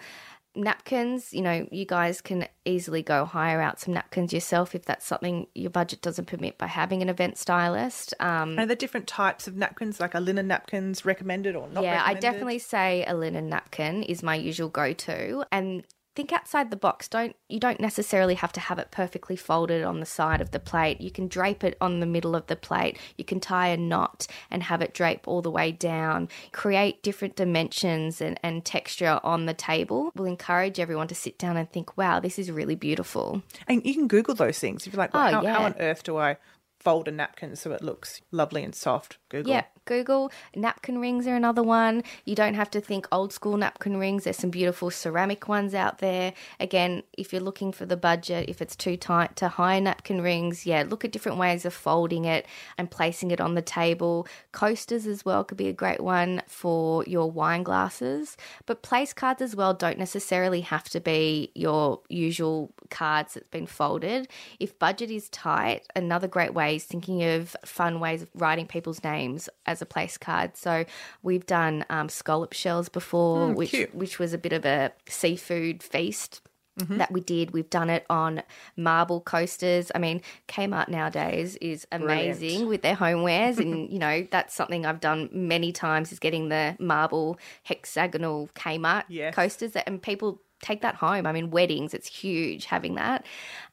napkins, 0.54 1.32
you 1.32 1.42
know, 1.42 1.66
you 1.70 1.84
guys 1.84 2.20
can 2.20 2.46
easily 2.64 3.02
go 3.02 3.24
hire 3.24 3.60
out 3.60 3.80
some 3.80 3.94
napkins 3.94 4.32
yourself 4.32 4.74
if 4.74 4.84
that's 4.84 5.06
something 5.06 5.46
your 5.54 5.70
budget 5.70 6.02
doesn't 6.02 6.26
permit 6.26 6.58
by 6.58 6.66
having 6.66 7.02
an 7.02 7.08
event 7.08 7.38
stylist. 7.38 8.14
Um, 8.20 8.58
Are 8.58 8.66
there 8.66 8.76
different 8.76 9.06
types 9.06 9.46
of 9.46 9.56
napkins, 9.56 10.00
like 10.00 10.14
a 10.14 10.20
linen 10.20 10.48
napkins 10.48 11.04
recommended 11.04 11.56
or 11.56 11.68
not? 11.68 11.84
Yeah? 11.84 12.02
I 12.04 12.14
definitely 12.14 12.58
say 12.58 13.04
a 13.06 13.14
linen 13.14 13.48
napkin 13.48 14.02
is 14.02 14.22
my 14.22 14.34
usual 14.34 14.68
go 14.68 14.92
to. 14.92 15.44
And 15.50 15.84
think 16.14 16.32
outside 16.32 16.70
the 16.70 16.76
box. 16.76 17.08
Don't 17.08 17.36
you 17.48 17.58
don't 17.58 17.80
necessarily 17.80 18.34
have 18.34 18.52
to 18.52 18.60
have 18.60 18.78
it 18.78 18.90
perfectly 18.90 19.36
folded 19.36 19.82
on 19.82 20.00
the 20.00 20.06
side 20.06 20.40
of 20.40 20.50
the 20.50 20.60
plate. 20.60 21.00
You 21.00 21.10
can 21.10 21.28
drape 21.28 21.64
it 21.64 21.76
on 21.80 22.00
the 22.00 22.06
middle 22.06 22.34
of 22.34 22.46
the 22.46 22.56
plate. 22.56 22.98
You 23.16 23.24
can 23.24 23.40
tie 23.40 23.68
a 23.68 23.76
knot 23.76 24.26
and 24.50 24.62
have 24.64 24.82
it 24.82 24.94
drape 24.94 25.26
all 25.26 25.42
the 25.42 25.50
way 25.50 25.72
down. 25.72 26.28
Create 26.52 27.02
different 27.02 27.36
dimensions 27.36 28.20
and, 28.20 28.38
and 28.42 28.64
texture 28.64 29.20
on 29.22 29.46
the 29.46 29.54
table. 29.54 30.10
Will 30.14 30.26
encourage 30.26 30.78
everyone 30.78 31.08
to 31.08 31.14
sit 31.14 31.38
down 31.38 31.56
and 31.56 31.70
think, 31.70 31.96
wow, 31.96 32.20
this 32.20 32.38
is 32.38 32.50
really 32.50 32.76
beautiful. 32.76 33.42
And 33.66 33.84
you 33.84 33.94
can 33.94 34.08
Google 34.08 34.34
those 34.34 34.58
things. 34.58 34.86
If 34.86 34.92
you're 34.92 34.98
like, 34.98 35.14
well, 35.14 35.28
oh, 35.28 35.32
how, 35.32 35.42
yeah. 35.42 35.54
how 35.54 35.64
on 35.64 35.74
earth 35.78 36.02
do 36.02 36.16
I 36.18 36.36
fold 36.82 37.08
a 37.08 37.12
napkin 37.12 37.54
so 37.54 37.72
it 37.72 37.82
looks 37.82 38.20
lovely 38.30 38.62
and 38.62 38.74
soft. 38.74 39.18
Google. 39.32 39.50
Yeah, 39.50 39.64
Google. 39.86 40.30
Napkin 40.54 40.98
rings 40.98 41.26
are 41.26 41.34
another 41.34 41.62
one. 41.62 42.04
You 42.26 42.34
don't 42.34 42.52
have 42.52 42.70
to 42.72 42.82
think 42.82 43.08
old 43.10 43.32
school 43.32 43.56
napkin 43.56 43.96
rings. 43.96 44.24
There's 44.24 44.36
some 44.36 44.50
beautiful 44.50 44.90
ceramic 44.90 45.48
ones 45.48 45.74
out 45.74 45.98
there. 45.98 46.34
Again, 46.60 47.02
if 47.16 47.32
you're 47.32 47.40
looking 47.40 47.72
for 47.72 47.86
the 47.86 47.96
budget, 47.96 48.50
if 48.50 48.60
it's 48.60 48.76
too 48.76 48.98
tight 48.98 49.34
to 49.36 49.48
hire 49.48 49.80
napkin 49.80 50.20
rings, 50.20 50.66
yeah, 50.66 50.84
look 50.86 51.02
at 51.02 51.12
different 51.12 51.38
ways 51.38 51.64
of 51.64 51.72
folding 51.72 52.26
it 52.26 52.46
and 52.76 52.90
placing 52.90 53.30
it 53.30 53.40
on 53.40 53.54
the 53.54 53.62
table. 53.62 54.28
Coasters 54.52 55.06
as 55.06 55.24
well 55.24 55.44
could 55.44 55.56
be 55.56 55.68
a 55.68 55.72
great 55.72 56.02
one 56.02 56.42
for 56.46 57.02
your 57.04 57.30
wine 57.30 57.62
glasses. 57.62 58.36
But 58.66 58.82
place 58.82 59.14
cards 59.14 59.40
as 59.40 59.56
well 59.56 59.72
don't 59.72 59.98
necessarily 59.98 60.60
have 60.60 60.90
to 60.90 61.00
be 61.00 61.50
your 61.54 62.00
usual 62.10 62.70
cards 62.90 63.32
that's 63.32 63.48
been 63.48 63.66
folded. 63.66 64.28
If 64.60 64.78
budget 64.78 65.10
is 65.10 65.30
tight, 65.30 65.86
another 65.96 66.28
great 66.28 66.52
way 66.52 66.76
is 66.76 66.84
thinking 66.84 67.22
of 67.24 67.56
fun 67.64 67.98
ways 67.98 68.20
of 68.20 68.28
writing 68.34 68.66
people's 68.66 69.02
names 69.02 69.21
as 69.66 69.82
a 69.82 69.86
place 69.86 70.16
card. 70.18 70.56
So 70.56 70.84
we've 71.22 71.46
done 71.46 71.84
um, 71.90 72.08
scallop 72.08 72.52
shells 72.52 72.88
before, 72.88 73.48
Mm, 73.50 73.54
which 73.56 73.70
cute. 73.70 73.94
which 73.94 74.18
was 74.18 74.32
a 74.32 74.38
bit 74.38 74.52
of 74.52 74.64
a 74.64 74.92
seafood 75.08 75.82
feast. 75.82 76.40
That 76.88 77.12
we 77.12 77.20
did. 77.20 77.50
We've 77.52 77.68
done 77.68 77.90
it 77.90 78.04
on 78.08 78.42
marble 78.78 79.20
coasters. 79.20 79.92
I 79.94 79.98
mean, 79.98 80.22
Kmart 80.48 80.88
nowadays 80.88 81.54
is 81.60 81.86
amazing 81.92 82.48
Brilliant. 82.48 82.68
with 82.70 82.82
their 82.82 82.96
homewares, 82.96 83.58
and 83.58 83.90
you 83.92 83.98
know 83.98 84.26
that's 84.30 84.54
something 84.54 84.86
I've 84.86 84.98
done 84.98 85.28
many 85.32 85.70
times. 85.70 86.10
Is 86.12 86.18
getting 86.18 86.48
the 86.48 86.74
marble 86.80 87.38
hexagonal 87.64 88.48
Kmart 88.54 89.04
Yes. 89.08 89.34
coasters, 89.34 89.72
that, 89.72 89.86
and 89.86 90.02
people 90.02 90.40
take 90.62 90.80
that 90.80 90.94
home. 90.94 91.26
I 91.26 91.32
mean, 91.32 91.50
weddings, 91.50 91.92
it's 91.92 92.08
huge 92.08 92.64
having 92.64 92.94
that. 92.94 93.26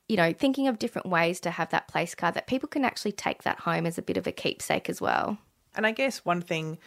You 0.09 0.17
know, 0.17 0.33
thinking 0.33 0.67
of 0.67 0.79
different 0.79 1.07
ways 1.07 1.39
to 1.41 1.51
have 1.51 1.69
that 1.69 1.87
place 1.87 2.15
card 2.15 2.33
that 2.33 2.47
people 2.47 2.67
can 2.67 2.83
actually 2.83 3.13
take 3.13 3.43
that 3.43 3.59
home 3.59 3.85
as 3.85 3.97
a 3.97 4.01
bit 4.01 4.17
of 4.17 4.27
a 4.27 4.31
keepsake 4.33 4.89
as 4.89 4.99
well. 4.99 5.37
And 5.75 5.85
I 5.85 5.91
guess 5.91 6.25
one 6.25 6.41
thing, 6.41 6.79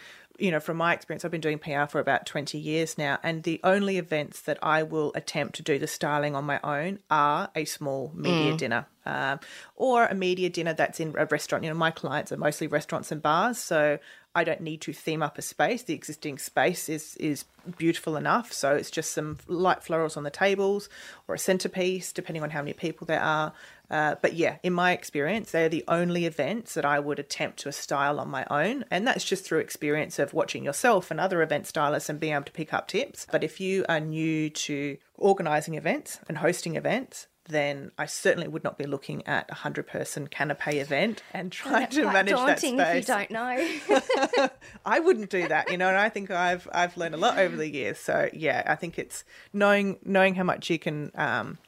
you 0.43 0.51
know, 0.51 0.59
from 0.59 0.77
my 0.77 0.93
experience, 0.93 1.25
I've 1.25 1.31
been 1.31 1.41
doing 1.41 1.61
PR 1.61 1.85
for 1.87 2.01
about 2.01 2.27
20 2.27 2.59
years 2.59 2.99
now, 2.99 3.17
and 3.23 3.45
the 3.45 3.61
only 3.63 3.97
events 3.97 4.41
that 4.41 4.59
I 4.61 4.83
will 4.83 5.13
attempt 5.15 5.55
to 5.57 5.63
do 5.63 5.79
the 5.79 5.87
styling 5.87 6.35
on 6.35 6.45
my 6.45 6.59
own 6.65 6.99
are 7.09 7.49
a 7.55 7.65
small 7.65 8.11
media 8.13 8.57
dinner 8.57 8.87
um, 9.07 9.39
or 9.77 10.07
a 10.07 10.15
media 10.17 10.51
dinner 10.51 10.75
that's 10.75 10.99
in 10.99 11.15
a 11.17 11.27
restaurant. 11.27 11.63
You 11.63 11.71
know, 11.71 11.77
my 11.77 11.93
clients 11.93 12.33
are 12.33 12.37
mostly 12.37 12.67
restaurants 12.67 13.13
and 13.13 13.23
bars, 13.23 13.59
so 13.59 14.01
I 14.35 14.43
don't 14.43 14.61
need 14.61 14.81
to 14.83 14.93
theme 14.93 15.23
up 15.23 15.39
a 15.39 15.43
space. 15.43 15.85
The 15.85 15.95
existing 15.95 16.39
space 16.39 16.89
is 16.89 17.17
is 17.17 17.45
beautiful 17.79 18.17
enough, 18.17 18.53
so 18.53 18.75
it's 18.75 18.91
just 18.91 19.13
some 19.13 19.39
light 19.47 19.81
florals 19.81 20.17
on 20.17 20.25
the 20.25 20.31
tables 20.31 20.89
or 21.29 21.37
a 21.37 21.39
centerpiece, 21.39 22.13
depending 22.13 22.43
on 22.43 22.51
how 22.51 22.63
many 22.63 22.73
people 22.73 23.07
there 23.07 23.23
are. 23.23 23.53
Uh, 23.93 24.15
but 24.23 24.33
yeah, 24.33 24.57
in 24.63 24.73
my 24.73 24.93
experience, 24.93 25.51
they're 25.51 25.69
the 25.69 25.85
only 25.87 26.25
events 26.25 26.73
that 26.73 26.85
I 26.87 26.99
would 26.99 27.19
attempt 27.19 27.59
to 27.61 27.73
style 27.73 28.19
on 28.19 28.29
my 28.29 28.47
own. 28.51 28.87
And 28.91 29.07
that's 29.07 29.23
just 29.23 29.45
through 29.45 29.59
experience 29.59 30.19
of 30.19 30.32
watching 30.33 30.65
yourself 30.65 31.11
and 31.11 31.21
other 31.21 31.43
event 31.43 31.67
stylists 31.67 32.09
and 32.09 32.21
being 32.21 32.35
able 32.35 32.45
to 32.45 32.53
pick 32.53 32.73
up 32.73 32.89
tips. 32.89 33.27
But 33.31 33.45
if 33.45 33.61
you 33.61 33.85
are 33.89 34.01
new 34.01 34.51
to 34.51 34.97
organizing 35.17 35.75
events 35.75 36.19
and 36.29 36.39
hosting 36.39 36.77
events, 36.77 37.27
then 37.49 37.91
I 37.99 38.07
certainly 38.07 38.49
would 38.49 38.63
not 38.63 38.79
be 38.79 38.85
looking 38.85 39.27
at 39.27 39.51
a 39.51 39.55
hundred 39.55 39.87
person 39.87 40.29
canapé 40.29 40.75
event 40.81 41.23
and 41.33 41.51
trying 41.51 41.89
to 41.89 42.05
manage 42.05 42.37
that 42.37 42.61
space. 42.61 42.73
if 42.73 42.97
you 42.97 43.03
don't 43.03 43.31
know. 43.31 44.49
I 44.87 45.01
wouldn't 45.01 45.31
do 45.31 45.49
that, 45.49 45.71
you 45.71 45.77
know, 45.77 45.89
and 45.89 45.97
I 45.97 46.09
think 46.09 46.31
I've 46.31 46.69
I've 46.73 46.97
learned 46.97 47.15
a 47.15 47.19
lot 47.19 47.39
over 47.39 47.57
the 47.57 47.69
years. 47.69 47.99
So 47.99 48.29
yeah, 48.33 48.63
I 48.67 48.77
think 48.77 48.99
it's 48.99 49.25
knowing 49.53 49.99
knowing 50.05 50.37
how 50.37 50.45
much 50.45 50.71
you 50.71 50.79
can 50.79 51.11
um, 51.17 51.59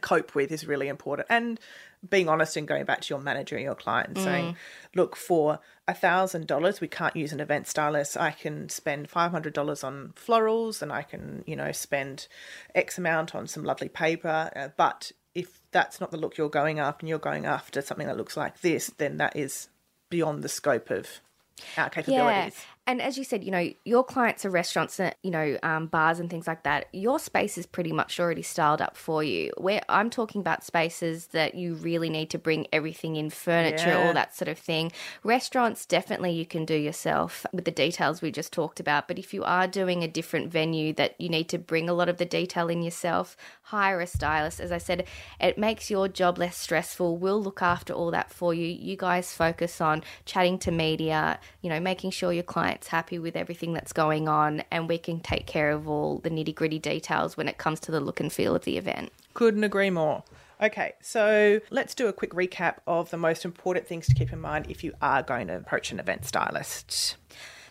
cope 0.00 0.34
with 0.34 0.52
is 0.52 0.66
really 0.66 0.88
important, 0.88 1.26
and 1.28 1.58
being 2.08 2.28
honest 2.28 2.56
and 2.56 2.68
going 2.68 2.84
back 2.84 3.00
to 3.02 3.14
your 3.14 3.20
manager 3.22 3.56
and 3.56 3.64
your 3.64 3.74
client 3.74 4.08
and 4.08 4.18
saying, 4.18 4.56
look, 4.94 5.16
for 5.16 5.58
a 5.88 5.94
thousand 5.94 6.46
dollars, 6.46 6.80
we 6.80 6.88
can't 6.88 7.14
use 7.16 7.32
an 7.32 7.40
event 7.40 7.66
stylist. 7.66 8.16
I 8.16 8.30
can 8.30 8.68
spend 8.68 9.08
five 9.08 9.30
hundred 9.30 9.52
dollars 9.52 9.84
on 9.84 10.12
florals, 10.16 10.82
and 10.82 10.92
I 10.92 11.02
can 11.02 11.44
you 11.46 11.56
know 11.56 11.72
spend 11.72 12.28
X 12.74 12.98
amount 12.98 13.34
on 13.34 13.46
some 13.46 13.64
lovely 13.64 13.88
paper, 13.88 14.50
uh, 14.56 14.68
but 14.76 15.12
if 15.34 15.60
that's 15.70 16.00
not 16.00 16.10
the 16.10 16.16
look 16.16 16.38
you're 16.38 16.48
going 16.48 16.78
after 16.78 17.02
and 17.02 17.08
you're 17.08 17.18
going 17.18 17.44
after 17.44 17.82
something 17.82 18.06
that 18.06 18.16
looks 18.16 18.36
like 18.36 18.60
this, 18.62 18.90
then 18.96 19.18
that 19.18 19.36
is 19.36 19.68
beyond 20.08 20.42
the 20.42 20.48
scope 20.48 20.90
of 20.90 21.20
our 21.76 21.90
capabilities. 21.90 22.54
And 22.88 23.02
as 23.02 23.18
you 23.18 23.24
said, 23.24 23.42
you 23.42 23.50
know, 23.50 23.68
your 23.84 24.04
clients 24.04 24.44
are 24.44 24.50
restaurants, 24.50 25.00
uh, 25.00 25.10
you 25.24 25.30
know, 25.32 25.58
um, 25.64 25.86
bars 25.88 26.20
and 26.20 26.30
things 26.30 26.46
like 26.46 26.62
that. 26.62 26.86
Your 26.92 27.18
space 27.18 27.58
is 27.58 27.66
pretty 27.66 27.90
much 27.92 28.20
already 28.20 28.42
styled 28.42 28.80
up 28.80 28.96
for 28.96 29.24
you. 29.24 29.50
Where 29.56 29.80
I'm 29.88 30.08
talking 30.08 30.40
about 30.40 30.62
spaces 30.62 31.26
that 31.28 31.56
you 31.56 31.74
really 31.74 32.08
need 32.08 32.30
to 32.30 32.38
bring 32.38 32.68
everything 32.72 33.16
in, 33.16 33.30
furniture, 33.30 33.88
Yeah. 33.88 34.06
all 34.06 34.12
that 34.14 34.36
sort 34.36 34.46
of 34.48 34.56
thing. 34.58 34.92
Restaurants, 35.24 35.84
definitely 35.84 36.30
you 36.30 36.46
can 36.46 36.64
do 36.64 36.74
yourself 36.76 37.44
with 37.52 37.64
the 37.64 37.72
details 37.72 38.22
we 38.22 38.30
just 38.30 38.52
talked 38.52 38.78
about. 38.78 39.08
But 39.08 39.18
if 39.18 39.34
you 39.34 39.42
are 39.42 39.66
doing 39.66 40.04
a 40.04 40.08
different 40.08 40.52
venue 40.52 40.92
that 40.92 41.20
you 41.20 41.28
need 41.28 41.48
to 41.48 41.58
bring 41.58 41.88
a 41.88 41.92
lot 41.94 42.08
of 42.08 42.18
the 42.18 42.24
detail 42.24 42.68
in 42.68 42.82
yourself, 42.82 43.36
hire 43.62 44.00
a 44.00 44.06
stylist. 44.06 44.60
As 44.60 44.70
I 44.70 44.78
said, 44.78 45.06
it 45.40 45.58
makes 45.58 45.90
your 45.90 46.06
job 46.06 46.38
less 46.38 46.56
stressful. 46.56 47.16
We'll 47.16 47.42
look 47.42 47.62
after 47.62 47.92
all 47.92 48.12
that 48.12 48.30
for 48.30 48.54
you. 48.54 48.66
You 48.66 48.96
guys 48.96 49.32
focus 49.32 49.80
on 49.80 50.04
chatting 50.24 50.58
to 50.60 50.70
media, 50.70 51.40
you 51.62 51.68
know, 51.68 51.80
making 51.80 52.12
sure 52.12 52.32
your 52.32 52.44
client's 52.76 52.88
happy 52.88 53.18
with 53.18 53.36
everything 53.36 53.72
that's 53.72 53.92
going 53.92 54.28
on, 54.28 54.62
and 54.70 54.86
we 54.86 54.98
can 54.98 55.20
take 55.20 55.46
care 55.46 55.70
of 55.70 55.88
all 55.88 56.18
the 56.18 56.28
nitty 56.30 56.54
gritty 56.54 56.78
details 56.78 57.34
when 57.34 57.48
it 57.48 57.56
comes 57.56 57.80
to 57.80 57.90
the 57.90 58.00
look 58.00 58.20
and 58.20 58.30
feel 58.30 58.54
of 58.54 58.64
the 58.64 58.76
event. 58.76 59.10
Couldn't 59.32 59.64
agree 59.64 59.88
more. 59.88 60.22
Okay, 60.60 60.92
so 61.00 61.60
let's 61.70 61.94
do 61.94 62.08
a 62.08 62.12
quick 62.12 62.32
recap 62.32 62.76
of 62.86 63.08
the 63.10 63.16
most 63.16 63.46
important 63.46 63.86
things 63.86 64.06
to 64.08 64.14
keep 64.14 64.30
in 64.30 64.40
mind 64.40 64.66
if 64.68 64.84
you 64.84 64.92
are 65.00 65.22
going 65.22 65.46
to 65.46 65.56
approach 65.56 65.90
an 65.90 65.98
event 65.98 66.26
stylist. 66.26 67.16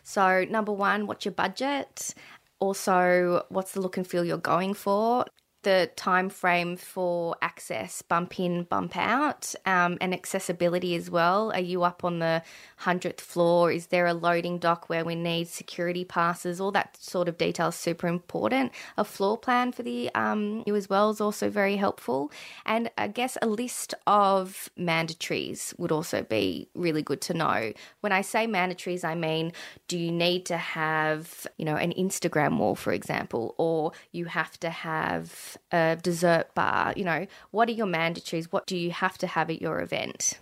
So, 0.03 0.45
number 0.49 0.71
one, 0.71 1.05
what's 1.05 1.25
your 1.25 1.33
budget? 1.33 2.15
Also, 2.59 3.43
what's 3.49 3.73
the 3.73 3.81
look 3.81 3.97
and 3.97 4.07
feel 4.07 4.25
you're 4.25 4.37
going 4.37 4.73
for? 4.73 5.25
The 5.65 5.89
time 5.95 6.29
frame 6.29 6.77
for 6.77 7.35
access, 7.41 8.03
bump 8.03 8.39
in, 8.39 8.65
bump 8.65 8.95
out, 8.95 9.55
um, 9.65 9.97
and 9.99 10.13
accessibility 10.13 10.93
as 10.93 11.09
well. 11.09 11.51
Are 11.53 11.59
you 11.59 11.81
up 11.81 12.03
on 12.03 12.19
the 12.19 12.43
hundredth 12.77 13.19
floor? 13.19 13.71
Is 13.71 13.87
there 13.87 14.05
a 14.05 14.13
loading 14.13 14.59
dock 14.59 14.89
where 14.89 15.03
we 15.03 15.15
need 15.15 15.47
security 15.47 16.05
passes? 16.05 16.61
All 16.61 16.71
that 16.73 17.01
sort 17.01 17.27
of 17.27 17.39
detail 17.39 17.69
is 17.69 17.75
super 17.75 18.05
important. 18.07 18.73
A 18.95 19.03
floor 19.03 19.39
plan 19.39 19.71
for 19.71 19.81
the 19.81 20.11
um, 20.13 20.61
you 20.67 20.75
as 20.75 20.87
well 20.87 21.09
is 21.09 21.19
also 21.19 21.49
very 21.49 21.77
helpful, 21.77 22.31
and 22.67 22.91
I 22.95 23.07
guess 23.07 23.35
a 23.41 23.47
list 23.47 23.95
of 24.05 24.69
mandatories 24.77 25.73
would 25.79 25.91
also 25.91 26.21
be 26.21 26.69
really 26.75 27.01
good 27.01 27.21
to 27.21 27.33
know. 27.33 27.73
When 28.01 28.11
I 28.11 28.21
say 28.21 28.45
mandatories, 28.45 29.03
I 29.03 29.15
mean 29.15 29.51
do 29.87 29.97
you 29.97 30.11
need 30.11 30.45
to 30.45 30.57
have 30.57 31.47
you 31.57 31.65
know 31.65 31.75
an 31.75 31.91
Instagram 31.93 32.59
wall, 32.59 32.75
for 32.75 32.93
example, 32.93 33.55
or 33.57 33.93
you 34.11 34.25
have 34.25 34.59
to 34.59 34.69
have 34.69 35.54
a 35.71 35.97
dessert 36.01 36.53
bar? 36.55 36.93
You 36.95 37.05
know, 37.05 37.27
what 37.51 37.69
are 37.69 37.73
your 37.73 37.87
mandatories? 37.87 38.45
What 38.45 38.67
do 38.67 38.77
you 38.77 38.91
have 38.91 39.17
to 39.19 39.27
have 39.27 39.49
at 39.49 39.61
your 39.61 39.81
event? 39.81 40.39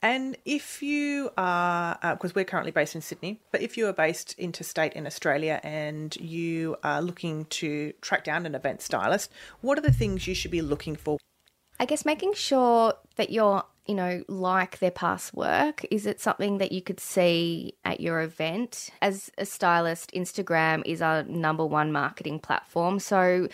And 0.00 0.36
if 0.44 0.80
you 0.80 1.30
are, 1.36 1.98
uh, 2.02 2.14
because 2.14 2.34
we're 2.34 2.44
currently 2.44 2.70
based 2.70 2.94
in 2.94 3.00
Sydney, 3.00 3.40
but 3.50 3.62
if 3.62 3.76
you 3.76 3.88
are 3.88 3.92
based 3.92 4.34
interstate 4.38 4.92
in 4.92 5.06
Australia 5.06 5.60
and 5.64 6.14
you 6.16 6.76
are 6.84 7.02
looking 7.02 7.46
to 7.46 7.92
track 8.00 8.22
down 8.22 8.46
an 8.46 8.54
event 8.54 8.80
stylist, 8.80 9.32
what 9.60 9.76
are 9.76 9.82
the 9.82 9.92
things 9.92 10.26
you 10.28 10.34
should 10.34 10.52
be 10.52 10.62
looking 10.62 10.94
for? 10.94 11.18
I 11.80 11.84
guess 11.84 12.04
making 12.04 12.34
sure 12.34 12.94
that 13.16 13.30
you're, 13.30 13.64
you 13.86 13.94
know, 13.94 14.22
like 14.28 14.78
their 14.78 14.92
past 14.92 15.34
work. 15.34 15.84
Is 15.90 16.06
it 16.06 16.20
something 16.20 16.58
that 16.58 16.70
you 16.70 16.82
could 16.82 17.00
see 17.00 17.74
at 17.84 18.00
your 18.00 18.20
event? 18.20 18.90
As 19.02 19.30
a 19.36 19.46
stylist, 19.46 20.12
Instagram 20.12 20.82
is 20.86 21.02
our 21.02 21.24
number 21.24 21.66
one 21.66 21.90
marketing 21.90 22.38
platform. 22.38 23.00
So 23.00 23.48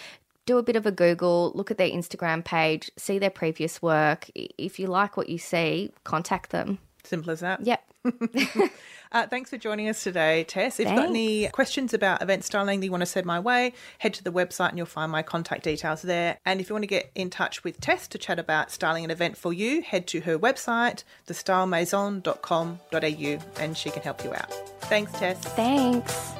do 0.46 0.58
a 0.58 0.62
bit 0.62 0.76
of 0.76 0.86
a 0.86 0.92
Google, 0.92 1.52
look 1.54 1.70
at 1.70 1.78
their 1.78 1.90
Instagram 1.90 2.44
page, 2.44 2.90
see 2.96 3.18
their 3.18 3.30
previous 3.30 3.80
work. 3.80 4.30
If 4.34 4.78
you 4.78 4.86
like 4.86 5.16
what 5.16 5.28
you 5.28 5.38
see, 5.38 5.92
contact 6.04 6.50
them. 6.50 6.78
Simple 7.04 7.32
as 7.32 7.40
that. 7.40 7.64
Yep. 7.64 7.82
Uh, 9.14 9.26
thanks 9.28 9.48
for 9.48 9.56
joining 9.56 9.88
us 9.88 10.02
today, 10.02 10.42
Tess. 10.42 10.80
If 10.80 10.88
you've 10.88 10.96
got 10.96 11.06
any 11.06 11.46
questions 11.46 11.94
about 11.94 12.20
event 12.20 12.42
styling 12.42 12.80
that 12.80 12.86
you 12.86 12.90
want 12.90 13.02
to 13.02 13.06
send 13.06 13.26
my 13.26 13.38
way, 13.38 13.72
head 13.98 14.12
to 14.14 14.24
the 14.24 14.32
website 14.32 14.70
and 14.70 14.78
you'll 14.78 14.88
find 14.88 15.12
my 15.12 15.22
contact 15.22 15.62
details 15.62 16.02
there. 16.02 16.38
And 16.44 16.60
if 16.60 16.68
you 16.68 16.74
want 16.74 16.82
to 16.82 16.88
get 16.88 17.12
in 17.14 17.30
touch 17.30 17.62
with 17.62 17.80
Tess 17.80 18.08
to 18.08 18.18
chat 18.18 18.40
about 18.40 18.72
styling 18.72 19.04
an 19.04 19.12
event 19.12 19.36
for 19.36 19.52
you, 19.52 19.82
head 19.82 20.08
to 20.08 20.22
her 20.22 20.36
website, 20.36 21.04
thestylemaison.com.au, 21.28 23.62
and 23.62 23.78
she 23.78 23.90
can 23.90 24.02
help 24.02 24.24
you 24.24 24.34
out. 24.34 24.50
Thanks, 24.82 25.12
Tess. 25.12 25.38
Thanks. 25.38 26.32